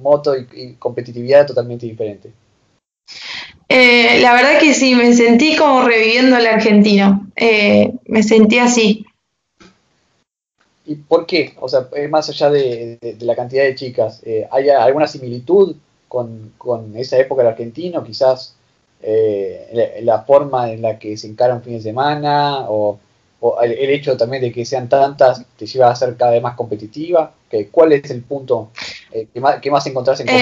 [0.00, 2.32] moto y competitividad totalmente diferentes?
[3.68, 7.26] Eh, la verdad que sí, me sentí como reviviendo el argentino.
[7.34, 9.04] Eh, me sentí así.
[10.84, 11.54] ¿Y por qué?
[11.60, 15.74] O sea, más allá de, la cantidad de chicas, eh, ¿hay alguna similitud
[16.08, 16.54] con,
[16.96, 18.04] esa época del argentino?
[18.04, 18.54] Quizás
[19.02, 23.00] la, forma en la que se encara un fin de semana o,
[23.62, 27.32] el, hecho también de que sean tantas te lleva a ser cada vez más competitiva.
[27.72, 28.70] ¿Cuál es el punto
[29.10, 30.40] que más, que más encontrás en común?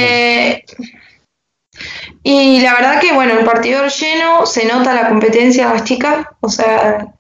[2.23, 6.27] Y la verdad que, bueno, el partido lleno, se nota la competencia de las chicas,
[6.41, 7.15] o sea,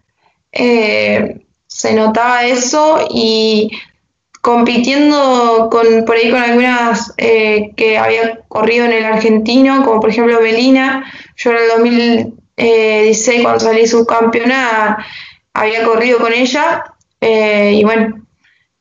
[0.52, 3.70] eh, se notaba eso y
[4.40, 10.10] compitiendo con, por ahí con algunas eh, que había corrido en el argentino, como por
[10.10, 11.68] ejemplo Belina, yo en el
[12.56, 15.04] 2016 cuando salí subcampeona
[15.54, 16.84] había corrido con ella
[17.20, 18.26] eh, y bueno,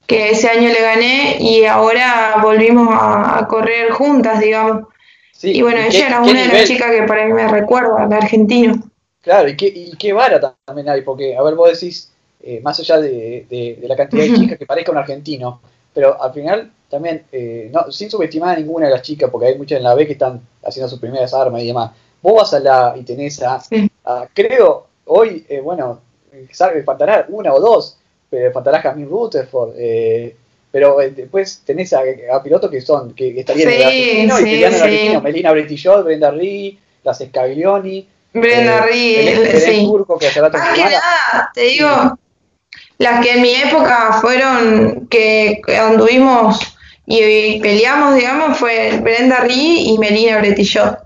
[0.06, 4.93] que ese año le gané y ahora volvimos a correr juntas, digamos
[5.44, 8.76] y bueno, ella era una de las chicas que para mí me recuerda, de argentino.
[9.22, 12.80] Claro, y qué, y qué vara también hay, porque, a ver, vos decís, eh, más
[12.80, 15.62] allá de, la cantidad de chicas que parezca un argentino,
[15.94, 19.58] pero al final también, eh, no, sin subestimar a ninguna de las chicas, porque hay
[19.58, 21.92] muchas en la B que están haciendo sus primeras armas y demás.
[22.22, 23.62] Vos vas a la y tenés a,
[24.34, 26.02] creo, hoy, eh, bueno,
[26.86, 27.98] faltará una o dos,
[28.30, 30.36] pero faltará Jamie Rutherford, eh,
[30.74, 32.02] pero eh, después tenés a,
[32.44, 36.04] pilotos que son, que, estarían en el argentino y que en el argentino, Melina Bretillot,
[36.04, 39.86] Brenda Ree, las Scaglioni, Brenda eh, sí.
[39.86, 42.18] Turco, que hace rato que nada, te digo,
[42.98, 49.98] las que en mi época fueron, que, anduvimos y, peleamos, digamos, fue Brenda Ree y
[50.00, 50.98] Melina Bretillot.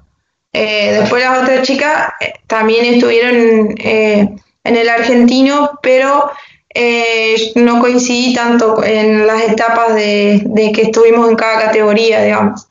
[0.53, 6.31] Eh, después las otras chicas eh, también estuvieron en el argentino, pero
[6.79, 12.67] eh, no coincidí tanto en las etapas de, que estuvimos en cada categoría, digamos.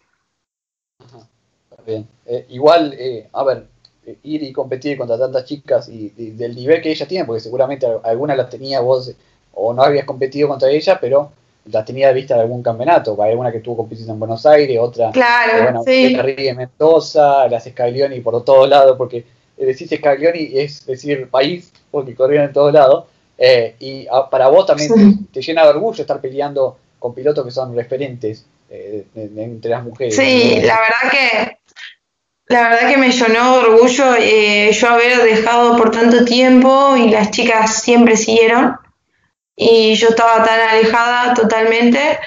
[1.84, 2.06] Bien.
[2.24, 3.66] Eh, igual, eh, a ver,
[4.22, 8.36] ir y competir contra tantas chicas y, del nivel que ellas tienen, porque seguramente algunas
[8.36, 9.12] las tenía vos
[9.52, 11.32] o no habías competido contra ellas, pero
[11.64, 13.20] las tenía de vista de algún campeonato.
[13.20, 16.16] Hay una que tuvo competición en Buenos Aires, otra, claro, sí.
[16.16, 19.24] en Mendoza, las Scaglioni por todos lados, porque
[19.56, 23.06] decir Scaglioni es decir país, porque corrían en todos lados.
[23.38, 27.74] Eh, y para vos también te, llena de orgullo estar peleando con pilotos que son
[27.74, 30.16] referentes eh, entre las mujeres.
[30.16, 31.58] Sí, la verdad que
[32.48, 37.10] la verdad que me llenó de orgullo eh, yo haber dejado por tanto tiempo y
[37.10, 38.76] las chicas siempre siguieron
[39.54, 42.18] y yo estaba tan alejada totalmente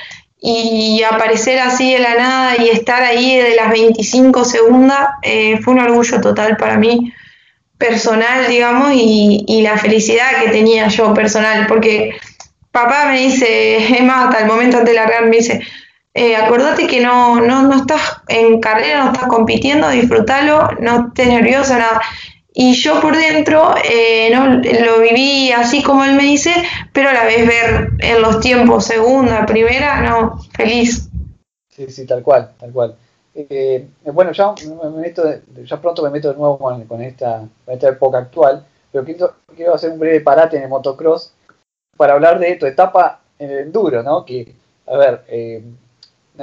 [0.41, 5.09] y aparecer así de la nada y estar ahí de las 25 segundas
[5.61, 7.13] fue un orgullo total para mí
[7.79, 12.11] personal, digamos, y, la felicidad que tenía yo personal, porque
[12.71, 15.61] papá me dice, es más, hasta el momento antes de largar, me dice,
[16.13, 21.27] eh, acordate que no, no, no estás en carrera, no estás compitiendo, disfrútalo, no estés
[21.27, 22.01] nerviosa, nada.
[22.53, 26.51] Y yo por dentro eh, no lo viví así como él me dice,
[26.91, 31.07] pero a la vez ver en los tiempos, segunda, primera, no, feliz.
[31.69, 32.95] Sí, sí, tal cual, tal cual.
[33.35, 34.55] Eh, bueno, ya,
[35.63, 39.05] ya pronto me meto de nuevo con, esta, época actual, pero
[39.55, 41.31] quiero, hacer un breve parate en el motocross
[41.95, 44.25] para hablar de tu etapa en el enduro, ¿no?
[44.25, 44.55] Que,
[44.87, 45.63] a ver, eh,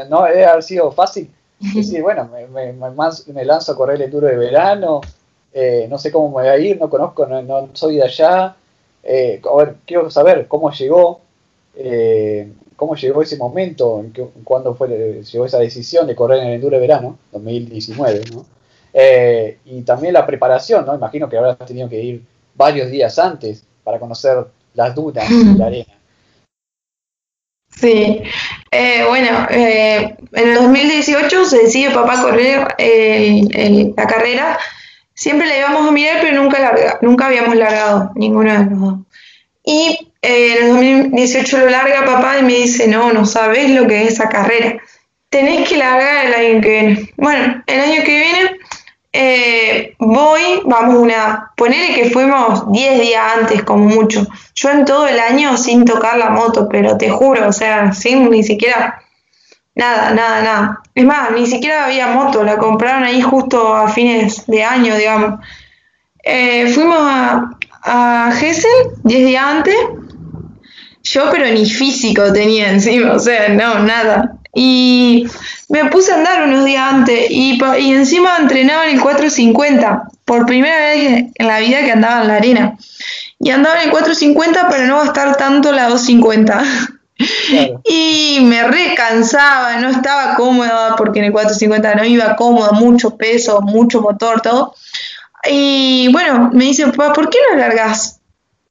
[0.09, 1.31] no debe haber sido fácil
[1.75, 5.01] decir, bueno, me, lanzo a correr el enduro de verano,
[5.53, 8.44] eh, no sé cómo me voy a ir, no conozco, no, soy de allá.
[8.44, 11.20] a ver, quiero saber cómo llegó,
[12.76, 14.04] cómo llegó ese momento,
[14.44, 14.88] cuándo fue,
[15.22, 18.44] llegó esa decisión de correr en el Enduro de Verano, 2019, ¿no?
[18.92, 20.94] Eh, y también la preparación, ¿no?
[20.94, 22.22] Imagino que habrás tenido que ir
[22.54, 25.92] varios días antes para conocer las dudas de la arena.
[27.68, 28.22] Sí,
[28.70, 32.74] eh, bueno, eh, en el 2018 se decide papá correr
[33.96, 34.58] la carrera.
[35.12, 38.98] Siempre la íbamos a mirar, pero nunca, larga, nunca habíamos largado, ninguno de los dos.
[39.66, 43.87] Y eh, en el 2018 lo larga papá y me dice, no, no sabes lo
[43.87, 44.79] que es esa carrera.
[45.29, 47.12] Tenés que largar el año que viene.
[47.16, 48.57] Bueno, el año que viene
[49.18, 54.26] eh, voy, vamos una, ponele que fuimos 10 días antes como mucho.
[54.55, 58.31] Yo en todo el año sin tocar la moto, pero te juro, o sea, sin
[58.31, 59.02] ni siquiera
[59.74, 60.83] nada, nada, nada.
[60.94, 65.40] Es más, ni siquiera había moto, la compraron ahí justo a fines de año, digamos.
[66.22, 67.55] Eh, fuimos a,
[67.87, 68.70] a Gessel
[69.05, 69.77] 10 días antes
[71.07, 74.33] yo, pero ni físico tenía encima, o sea, no, nada.
[74.53, 75.27] Y
[75.68, 80.46] me puse a andar unos días antes y, y encima entrenaba en el 450, por
[80.46, 82.77] primera vez en la vida que andaba en la arena.
[83.38, 86.64] Y andaba en el 450 para no gastar tanto la 250.
[87.88, 93.62] Y me recansaba, no estaba cómoda porque en el 450 no iba cómoda, mucho peso,
[93.62, 94.75] mucho motor, todo.
[95.50, 98.20] Y bueno, me dice, papá, ¿por qué no largas?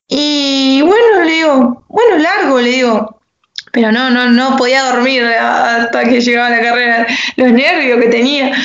[0.07, 3.21] Y bueno, le digo, bueno, largo, le digo.
[3.71, 8.55] Pero no, no, no podía dormir hasta que llegaba la carrera, los nervios que tenía.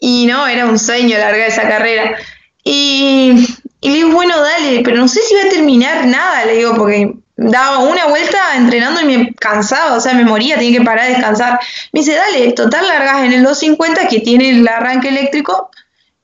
[0.00, 2.16] Y no, era un sueño largar esa carrera.
[2.62, 3.46] Y,
[3.80, 6.74] y le digo, bueno, dale, pero no sé si va a terminar nada, le digo,
[6.74, 11.06] porque daba una vuelta entrenando y me cansaba, o sea, me moría, tenía que parar
[11.06, 11.60] a descansar.
[11.92, 15.70] Me dice, dale, total largas en el 250 que tiene el arranque eléctrico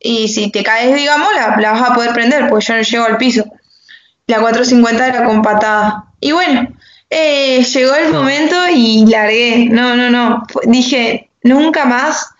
[0.00, 3.04] y si te caes, digamos, la, la vas a poder prender, porque yo no llego
[3.04, 3.44] al piso.
[4.26, 6.06] La 450 era con patada.
[6.20, 6.68] Y bueno,
[7.10, 9.68] eh, llegó el momento y largué.
[9.70, 10.46] No, no, no.
[10.64, 12.30] Dije, nunca más.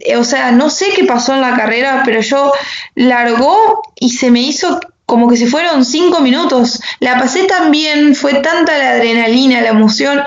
[0.00, 2.52] Eh, o sea, no sé qué pasó en la carrera, pero yo
[2.94, 6.80] largó y se me hizo como que se fueron cinco minutos.
[6.98, 10.20] La pasé tan bien, fue tanta la adrenalina, la emoción,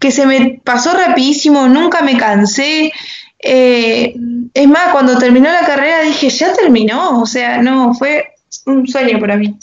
[0.00, 2.92] que se me pasó rapidísimo, nunca me cansé.
[3.38, 4.14] Eh,
[4.54, 8.34] es más, cuando terminó la carrera dije, ya terminó, o sea, no, fue
[8.66, 9.58] un sueño para mí.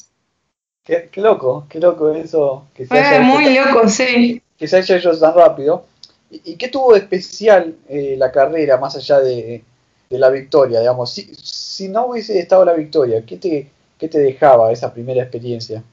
[0.83, 2.65] Qué, loco, qué loco eso.
[2.73, 4.41] Que se Fue muy loco, sí.
[4.57, 5.85] Que se haya hecho tan rápido.
[6.31, 9.63] ¿Y, qué tuvo de especial eh, la carrera, más allá de,
[10.09, 10.79] la victoria?
[10.79, 15.21] Digamos, si, si, no hubiese estado la victoria, ¿qué te, qué te dejaba esa primera
[15.21, 15.83] experiencia?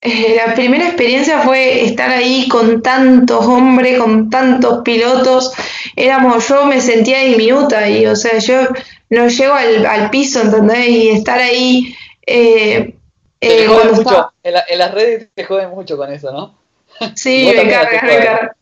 [0.00, 5.52] Eh, la primera experiencia fue estar ahí con tantos hombres, con tantos pilotos.
[5.96, 8.68] Éramos, yo me sentía diminuta y, o sea, yo
[9.10, 10.88] no llego al, al piso, ¿entendés?
[10.88, 12.94] Y estar ahí eh,
[13.40, 16.58] eh, mucho, en, las redes te joden mucho con eso, ¿no?
[17.14, 18.56] Sí, me carga, me carga.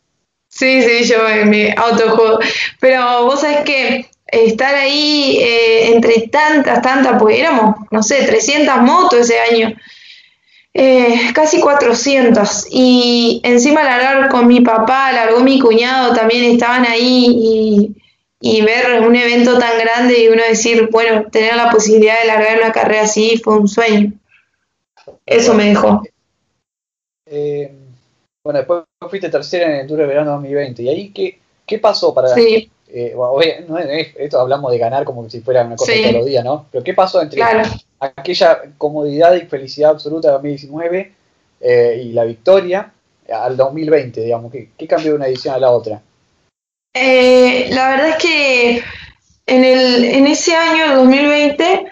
[0.47, 2.39] Sí, sí, yo me autojuego.
[2.79, 8.77] Pero vos sabés que estar ahí eh, entre tantas, tantas, pues éramos, no sé, 300
[8.81, 9.75] motos ese año,
[10.79, 12.67] eh, casi 400.
[12.69, 17.95] Y encima largar con mi papá, largó mi cuñado, también estaban ahí y,
[18.39, 22.59] y ver un evento tan grande y uno decir, bueno, tener la posibilidad de largar
[22.59, 24.13] una carrera así fue un sueño.
[25.25, 26.03] Eso me dejó.
[27.25, 27.71] Eh,
[28.43, 30.83] bueno, después fuiste tercera en el Tour de Verano 2020.
[30.83, 32.69] ¿Y ahí qué, qué pasó para sí.
[32.89, 33.15] Eh,
[34.17, 36.67] esto hablamos de ganar como si fuera una cosa todos los días, ¿no?
[36.71, 37.41] Pero ¿qué pasó entre
[37.99, 41.15] aquella comodidad y felicidad absoluta de 2019
[41.61, 42.91] eh, y la victoria
[43.31, 44.51] al 2020, digamos?
[44.51, 46.01] ¿Qué, ¿Qué, cambió de una edición a la otra?
[46.93, 48.83] la verdad es que
[49.45, 51.85] en, el, en ese año, el 2020,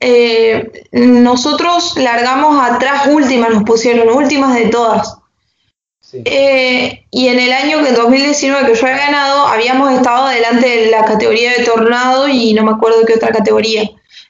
[0.00, 5.16] eh, nosotros largamos atrás últimas, nos pusieron últimas de todas.
[6.12, 10.90] Eh, y en el año que 2019 que yo había ganado, habíamos estado delante de
[10.90, 13.82] la categoría de tornado y no me acuerdo qué otra categoría.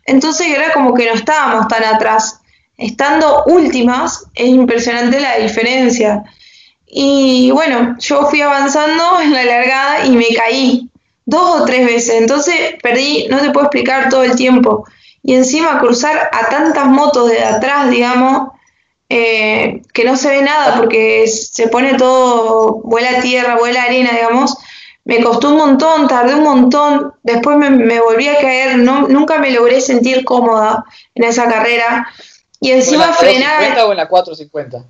[0.06, 2.40] Entonces era como que no estábamos tan atrás.
[2.76, 6.24] Estando últimas, es impresionante la diferencia.
[6.86, 10.88] Y bueno, yo fui avanzando en la largada y me caí
[11.24, 12.20] dos o tres veces.
[12.20, 14.84] Entonces perdí, no te puedo explicar todo el tiempo
[15.24, 18.50] y encima cruzar a tantas motos de atrás, digamos,
[19.08, 24.54] eh, que no se ve nada porque se pone todo, vuela tierra, vuela arena, digamos,
[25.04, 29.50] me costó un montón, tardé un montón, después me, volví a caer, no, nunca me
[29.50, 32.08] logré sentir cómoda en esa carrera.
[32.60, 33.62] Y encima frenar...
[33.62, 34.84] ¿En la o en la 450?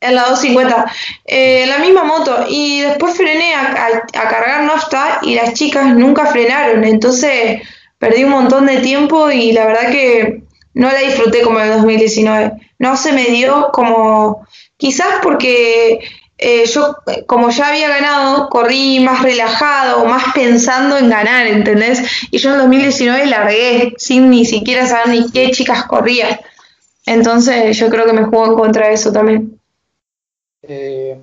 [0.00, 0.92] En la 250,
[1.26, 2.46] eh, la misma moto.
[2.48, 6.84] Y después frené a, a cargar nafta y las chicas nunca frenaron.
[6.84, 7.62] Entonces
[7.98, 10.42] perdí un montón de tiempo y la verdad que
[10.74, 12.52] no la disfruté como el 2019.
[12.78, 16.00] No se me dio como, quizás porque
[16.44, 22.02] eh, yo, como ya había ganado, corrí más relajado, más pensando en ganar, ¿entendés?
[22.30, 26.40] Y yo en 2019 largué sin ni siquiera saber ni qué chicas corría.
[27.06, 29.60] Entonces yo creo que me jugó en contra de eso también.
[30.62, 31.16] Eh,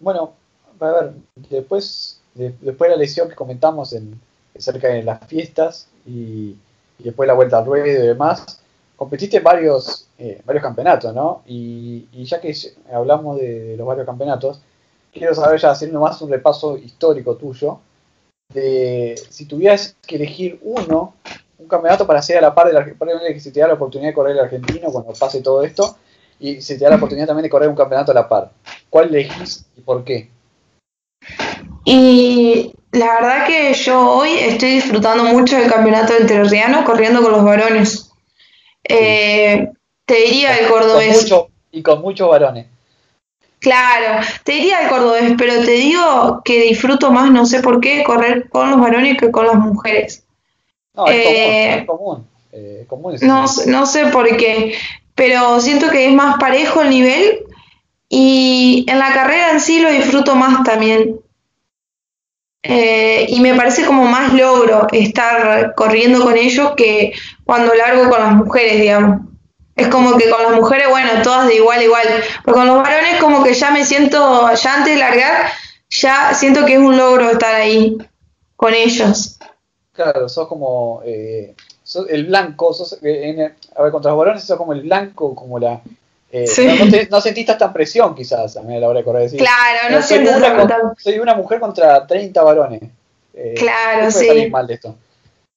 [0.00, 0.34] bueno,
[0.80, 1.12] a ver,
[1.50, 4.20] después, después de la lesión que comentamos en,
[4.56, 6.56] cerca de las fiestas y,
[6.98, 8.60] después la vuelta al ruedo y demás,
[8.98, 11.42] competiste en varios, eh, varios campeonatos, ¿no?
[11.46, 12.52] Y, ya que
[12.92, 14.60] hablamos de, los varios campeonatos,
[15.12, 17.78] quiero saber, ya haciendo más un repaso histórico tuyo,
[18.52, 21.14] de si tuvieras que elegir uno,
[21.58, 24.10] un campeonato para ser a la par de la que se te da la oportunidad
[24.10, 25.96] de correr el argentino cuando pase todo esto,
[26.40, 28.50] y se te da la oportunidad también de correr un campeonato a la par.
[28.90, 30.28] ¿Cuál elegís y por qué?
[31.84, 37.44] Y la verdad que yo hoy estoy disfrutando mucho del campeonato entrerriano corriendo con los
[37.44, 38.07] varones.
[38.88, 39.68] Eh,
[40.04, 41.30] te diría el cordobés.
[41.70, 42.66] y con muchos varones.
[43.60, 48.04] Claro, te diría el cordobés, pero te digo que disfruto más, no sé por qué,
[48.04, 50.24] correr con los varones que con las mujeres.
[50.94, 52.26] No, es común.
[52.52, 54.74] Es común, eh, no, no sé por qué,
[55.14, 57.44] pero siento que es más parejo el nivel
[58.08, 61.20] y en la carrera en sí lo disfruto más también.
[62.62, 67.12] Eh, y me parece como más logro estar corriendo con ellos que
[67.44, 69.20] cuando largo con las mujeres, digamos.
[69.76, 72.06] Es como que con las mujeres, bueno, todas de igual a igual.
[72.44, 75.52] Pero con los varones como que ya me siento, ya antes de largar,
[75.88, 77.96] ya siento que es un logro estar ahí
[78.56, 79.38] con ellos.
[79.92, 81.54] Claro, sos como eh,
[82.08, 85.80] el blanco, sos, eh, a ver, contra los varones sos como el blanco, como la,
[86.30, 89.30] eh, no, no, sentís tanta presión quizás a la hora de correr.
[89.30, 92.82] claro, no soy una, soy una mujer contra 30 varones.
[93.32, 94.48] Eh, claro, sí.
[94.50, 94.94] mal de esto.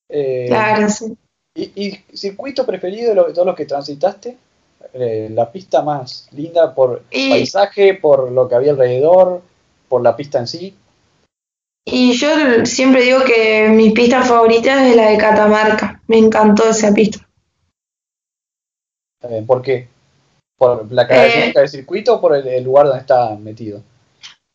[0.07, 1.17] Eh, claro, sí.
[1.55, 4.37] ¿Y, circuito preferido de, todos los que transitaste?
[4.93, 9.41] Eh, ¿La pista más linda por paisaje, por lo que había alrededor,
[9.89, 10.75] por la pista en sí?
[11.83, 12.29] Y yo
[12.65, 16.01] siempre digo que mi pista favorita es la de Catamarca.
[16.07, 17.27] Me encantó esa pista.
[19.45, 19.87] ¿Por qué?
[20.61, 23.81] ¿Por la característica eh, del circuito o por el, lugar donde está metido?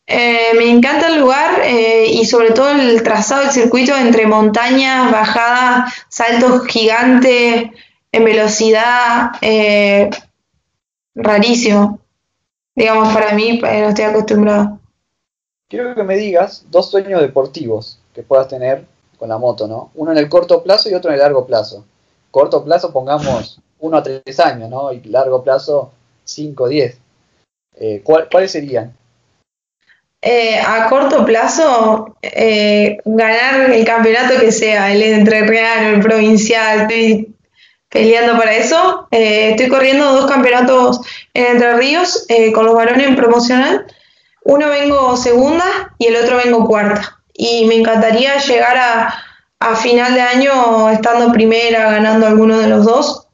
[0.05, 5.11] Eh, me encanta el lugar eh, y sobre todo el trazado del circuito entre montañas,
[5.11, 7.71] bajadas, saltos gigantes,
[8.09, 9.31] en velocidad,
[11.13, 11.99] rarísimo.
[12.73, 14.79] Digamos, para mí, no estoy acostumbrado.
[15.67, 18.85] Quiero que me digas dos sueños deportivos que puedas tener
[19.19, 19.91] con la moto, ¿no?
[19.95, 21.83] Uno en el corto plazo y otro en el largo plazo.
[22.31, 24.93] Corto plazo, pongamos uno a tres años, ¿no?
[24.93, 25.91] Y largo plazo,
[26.27, 26.97] cinco o diez.
[27.79, 28.95] Eh, ¿Cuáles serían?
[30.21, 37.33] Eh, a corto plazo, eh, ganar el campeonato que sea, el entrerriano, el provincial, estoy
[37.89, 39.07] peleando para eso.
[39.11, 41.01] estoy corriendo dos campeonatos
[41.33, 43.85] en Entre Ríos con los varones en promocional
[44.47, 47.19] uno vengo segunda y el otro vengo cuarta.
[47.33, 53.27] Y me encantaría llegar a, final de año estando primera, ganando alguno de los dos.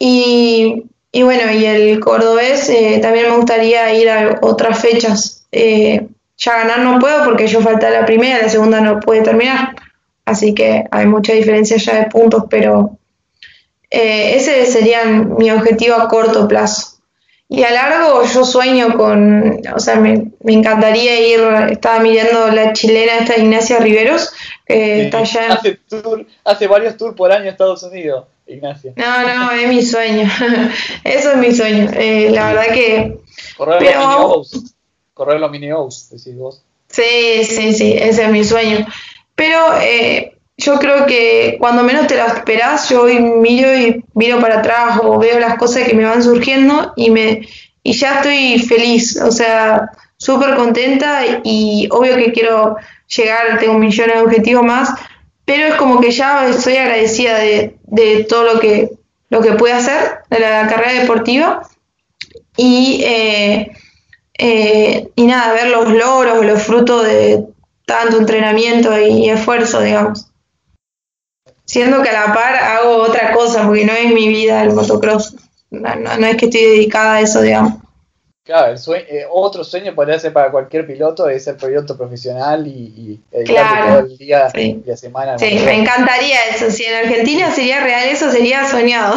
[0.00, 5.46] Y, bueno, y el cordobés eh, también me gustaría ir a otras fechas.
[5.50, 6.06] Eh,
[6.38, 9.74] ya ganar no puedo porque yo falta la primera, la segunda no puede terminar.
[10.24, 12.98] Así que hay mucha diferencia ya de puntos, pero
[13.90, 17.00] eh, ese sería mi objetivo a corto plazo.
[17.48, 21.40] Y a largo yo sueño con, o sea, me, encantaría ir,
[21.70, 24.32] estaba mirando la chilena esta Ignacia Riveros,
[24.64, 25.54] que está allá.
[25.54, 25.80] Hace,
[26.44, 28.92] hace varios tours por año en Estados Unidos, Ignacia.
[28.96, 30.28] No, no, es mi sueño,
[31.04, 33.18] eso es mi sueño, eh, la verdad que...
[33.56, 34.74] Correr los mini O's,
[35.14, 36.62] correr los mini decís vos.
[36.88, 38.86] Sí, sí, sí, ese es mi sueño.
[39.34, 44.58] Pero eh, yo creo que cuando menos te lo esperás, yo miro y miro para
[44.58, 47.48] atrás o veo las cosas que me van surgiendo y me
[47.82, 52.76] y ya estoy feliz, o sea, súper contenta y obvio que quiero
[53.06, 54.92] llegar, tengo millones de objetivos más,
[55.50, 58.88] pero es como que ya estoy agradecida de, de todo lo que,
[59.30, 61.68] lo que pude hacer de la carrera deportiva
[62.56, 63.72] y, eh,
[64.38, 67.42] eh, y nada, ver los logros, los frutos de
[67.84, 70.30] tanto entrenamiento y esfuerzo, digamos
[71.64, 75.34] siendo que a la par hago otra cosa, porque no es mi vida el motocross.
[75.70, 77.74] No, es que estoy dedicada a eso, digamos.
[78.42, 83.44] Claro, eh, otro sueño podría ser para cualquier piloto es ser piloto profesional y, y
[83.44, 85.38] todo el día y la semana.
[85.38, 86.70] Sí, me encantaría eso.
[86.70, 89.14] Si en Argentina sería real eso, sería soñado.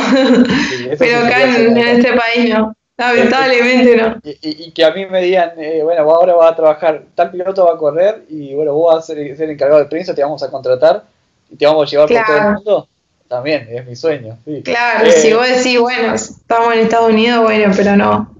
[1.00, 2.76] Pero acá en, este país no.
[2.98, 4.20] Lamentablemente no.
[4.24, 7.74] Y, que a mí me digan, eh, bueno, ahora vas a trabajar, tal piloto va
[7.74, 10.52] a correr y bueno, vos vas a ser, ser encargado de prensa, te vamos a
[10.52, 11.06] contratar
[11.50, 12.88] y te vamos a llevar por todo el mundo,
[13.28, 14.38] también es mi sueño.
[14.64, 18.33] Claro, si eh, vos decís, bueno, estamos en Estados Unidos, bueno, pero no.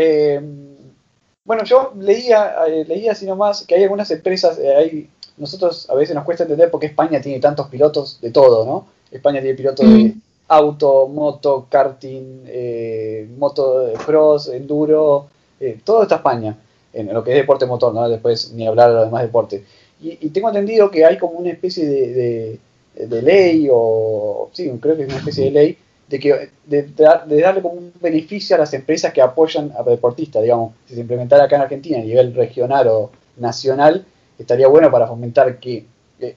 [0.00, 0.40] Eh,
[1.44, 6.14] bueno, yo leía, eh, leía así nomás que hay algunas empresas, hay, nosotros a veces
[6.14, 8.86] nos cuesta entender por qué España tiene tantos pilotos de todo, ¿no?
[9.10, 10.20] España tiene pilotos de mm.
[10.46, 12.44] auto, moto, karting,
[13.38, 15.26] moto cross, enduro,
[15.82, 16.56] todo está España,
[16.92, 18.08] en lo que es deporte motor, ¿no?
[18.08, 19.62] Después ni hablar de los demás deportes.
[20.00, 22.58] Y, tengo entendido que hay como una especie de,
[22.94, 27.62] de, ley, o sí, creo que es una especie de ley, de, que, de, darle
[27.62, 31.56] como un beneficio a las empresas que apoyan a deportistas, digamos, si se implementara acá
[31.56, 34.04] en Argentina a nivel regional o nacional,
[34.38, 35.84] estaría bueno para fomentar que,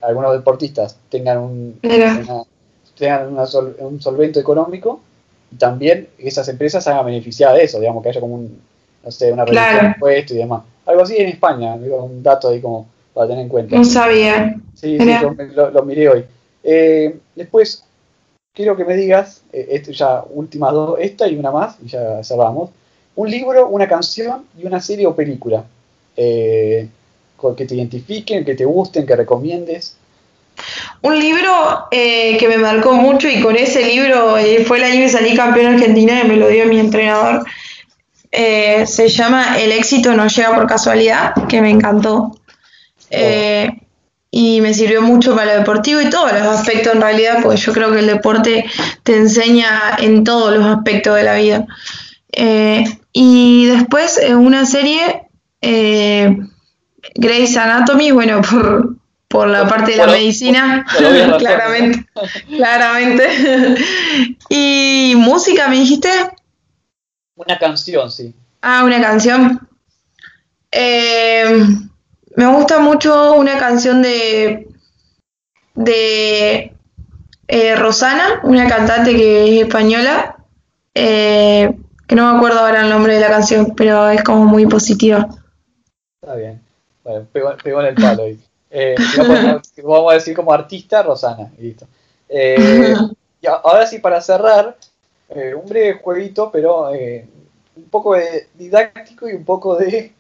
[0.01, 1.79] algunos deportistas tengan un,
[2.95, 3.35] tengan
[3.79, 4.99] un solvento económico
[5.51, 8.61] y también esas empresas hagan beneficiar de eso, digamos, que haya como un,
[9.03, 10.63] no sé, una reducción de impuestos y demás.
[10.85, 13.75] Algo así en España, un dato ahí como para tener en cuenta.
[13.75, 14.55] No sabía.
[14.75, 15.11] Sí, sí
[15.55, 16.25] lo, miré hoy.
[16.63, 17.83] Eh, después,
[18.53, 22.23] quiero que me digas, eh, esto ya últimas dos, esta y una más, y ya
[22.23, 22.69] cerramos.
[23.15, 25.65] Un libro, una canción y una serie o película.
[26.15, 26.87] Eh,
[27.57, 29.97] que te identifiquen, que te gusten, que recomiendes.
[31.01, 31.51] Un libro
[31.89, 34.35] que me marcó mucho y con ese libro
[34.67, 37.43] fue el año que salí campeón argentina y me lo dio mi entrenador.
[38.31, 42.37] se llama El éxito no llega por casualidad, que me encantó.
[43.11, 43.69] Eh,
[44.33, 47.73] y me sirvió mucho para lo deportivo y todos los aspectos en realidad, porque yo
[47.73, 48.65] creo que el deporte
[49.03, 51.67] te enseña en todos los aspectos de la vida.
[52.31, 55.27] Eh, y después una serie,
[55.59, 56.37] eh,
[57.15, 58.95] Grey's Anatomy, bueno, por,
[59.27, 60.85] por la parte de la medicina,
[61.37, 62.05] claramente,
[62.47, 63.27] claramente.
[64.49, 66.09] y música, ¿me dijiste?
[67.35, 68.33] Una canción, sí.
[68.61, 69.67] Ah, una canción.
[70.71, 71.65] Eh,
[72.35, 74.67] me gusta mucho una canción de,
[75.75, 76.73] de
[77.47, 80.37] eh, Rosana, una cantante que es española,
[80.93, 81.77] eh,
[82.07, 85.27] que no me acuerdo ahora el nombre de la canción, pero es como muy positiva.
[86.21, 86.61] Está bien.
[87.03, 88.23] Bueno, pegó, en el palo.
[88.69, 88.95] Eh,
[89.83, 91.51] vamos, a decir como artista, Rosana.
[91.57, 91.87] Y listo.
[92.29, 92.95] Eh,
[93.41, 94.77] y ahora sí, para cerrar,
[95.29, 100.13] un breve jueguito, pero un poco de didáctico y un poco de...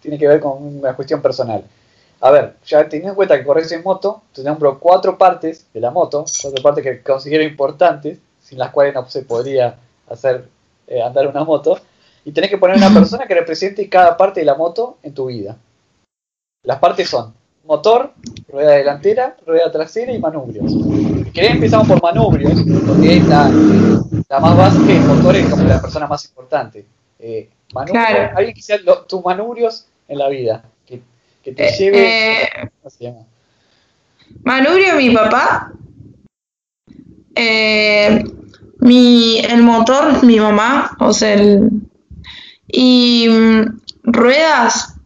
[0.00, 1.64] tiene que ver con una cuestión personal.
[2.20, 5.80] A ver, ya teniendo en cuenta que corres en moto, te nombro cuatro partes de
[5.80, 9.76] la moto, cuatro partes que considero importantes, sin las cuales no se podría
[10.08, 10.48] hacer
[11.04, 11.78] andar una moto,
[12.24, 15.26] y tenés que poner una persona que represente cada parte de la moto en tu
[15.26, 15.56] vida.
[16.64, 17.32] Las partes son
[17.68, 18.12] motor,
[18.48, 20.72] rueda delantera, rueda trasera y manubrios.
[20.72, 22.54] Si querés empezamos por manubrios,
[22.86, 23.48] porque es la,
[24.40, 26.86] más básica y el motor es como la persona más importante.
[27.18, 31.02] Eh, manubrios, alguien que sea tus manubrios en la vida, que,
[31.52, 32.42] te eh, lleve...
[32.42, 32.48] Eh,
[32.82, 33.26] ¿Cómo se llama?
[34.42, 35.72] Manubrio mi papá.
[37.34, 38.24] Eh,
[38.80, 41.70] mi, el motor, mi mamá, o sea, el,
[42.66, 44.96] y mm, ruedas,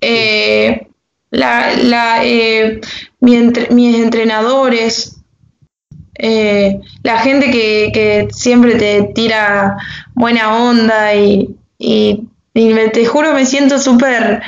[0.00, 0.88] eh,
[1.30, 2.80] la, la, eh,
[3.20, 5.20] mis entrenadores,
[6.14, 9.76] eh, la gente que, que, siempre te tira
[10.14, 14.40] buena onda y, y, te juro me siento súper...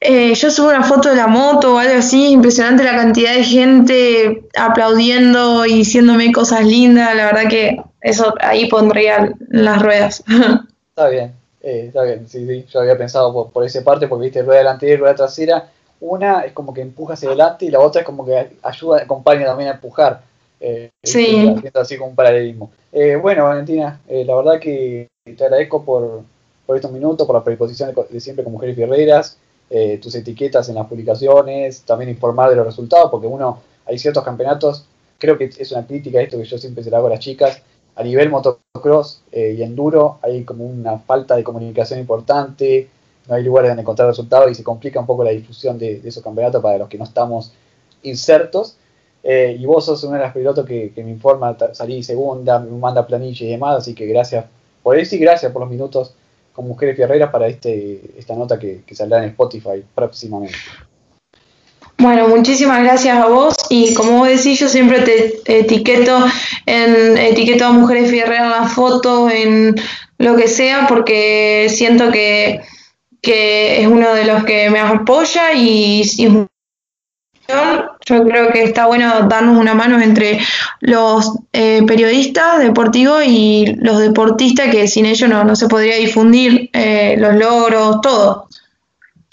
[0.00, 4.42] yo subo una foto de la moto o algo así, impresionante la cantidad de gente
[4.54, 10.22] aplaudiendo y diciéndome cosas lindas, la verdad que eso ahí pondría las ruedas.
[10.90, 11.32] Está bien.
[11.62, 14.58] Eh, está bien, sí, sí, yo había pensado por, por esa parte, porque viste, rueda
[14.58, 15.70] delantera y rueda trasera,
[16.02, 19.46] una es como que empuja hacia adelante y la otra es como que ayuda, acompaña
[19.46, 20.20] también a empujar.
[20.60, 21.54] Eh, sí.
[21.74, 22.70] así como un paralelismo.
[22.92, 26.22] Eh, bueno, Valentina, eh, la verdad que te agradezco por,
[26.72, 29.36] por estos minutos, por la predisposición de, siempre con Mujeres Fierreras,
[30.02, 34.86] tus etiquetas en las publicaciones, también informar de los resultados, porque uno, hay ciertos campeonatos,
[35.18, 37.62] creo que es una crítica esto que yo siempre se lo hago a las chicas,
[37.94, 42.88] a nivel motocross eh, y enduro hay como una falta de comunicación importante,
[43.28, 46.22] no hay lugares donde encontrar resultados y se complica un poco la difusión de, esos
[46.22, 47.52] campeonatos para los que no estamos
[48.02, 48.76] insertos.
[49.22, 53.06] Eh, y vos sos uno de los pilotos que, me informa, salí segunda, me manda
[53.06, 54.46] planilla y demás, así que gracias
[54.82, 56.14] por eso y gracias por los minutos
[56.52, 60.56] con Mujeres Fierreras para este, esta nota que, que saldrá en Spotify próximamente.
[61.98, 66.24] Bueno, muchísimas gracias a vos y como vos decís, yo siempre te etiqueto
[66.66, 69.76] en etiqueto a mujeres fierreras en la foto, en
[70.18, 72.60] lo que sea, porque siento que,
[73.22, 76.02] es uno de los que me apoya y,
[77.48, 80.40] yo creo que está bueno darnos una mano entre
[80.80, 87.16] los eh, periodistas deportivos y los deportistas que sin ellos no, se podría difundir eh,
[87.18, 88.48] los logros, todo.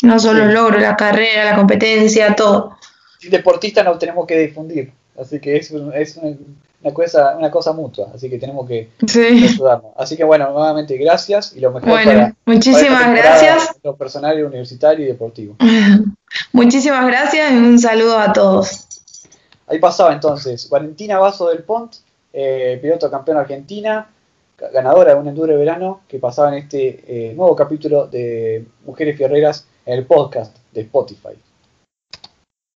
[0.01, 2.77] No solo el logro, la carrera, la competencia, todo.
[3.19, 6.19] Sin deportista no tenemos que difundir, así que es, es
[6.81, 9.91] una, cosa, una cosa mutua, así que tenemos que ayudarnos.
[9.97, 13.75] Así que bueno, nuevamente gracias y lo mejor bueno, muchísimas gracias.
[13.83, 15.55] Lo personal, universitario y deportivo.
[16.53, 18.87] muchísimas gracias y un saludo a todos.
[19.67, 21.95] Ahí pasaba entonces Valentina Vaso del Pont,
[22.33, 24.09] eh, piloto campeón argentina,
[24.73, 29.17] ganadora de un enduro de verano, que pasaba en este eh, nuevo capítulo de Mujeres
[29.17, 31.35] Fierreras en el podcast de Spotify.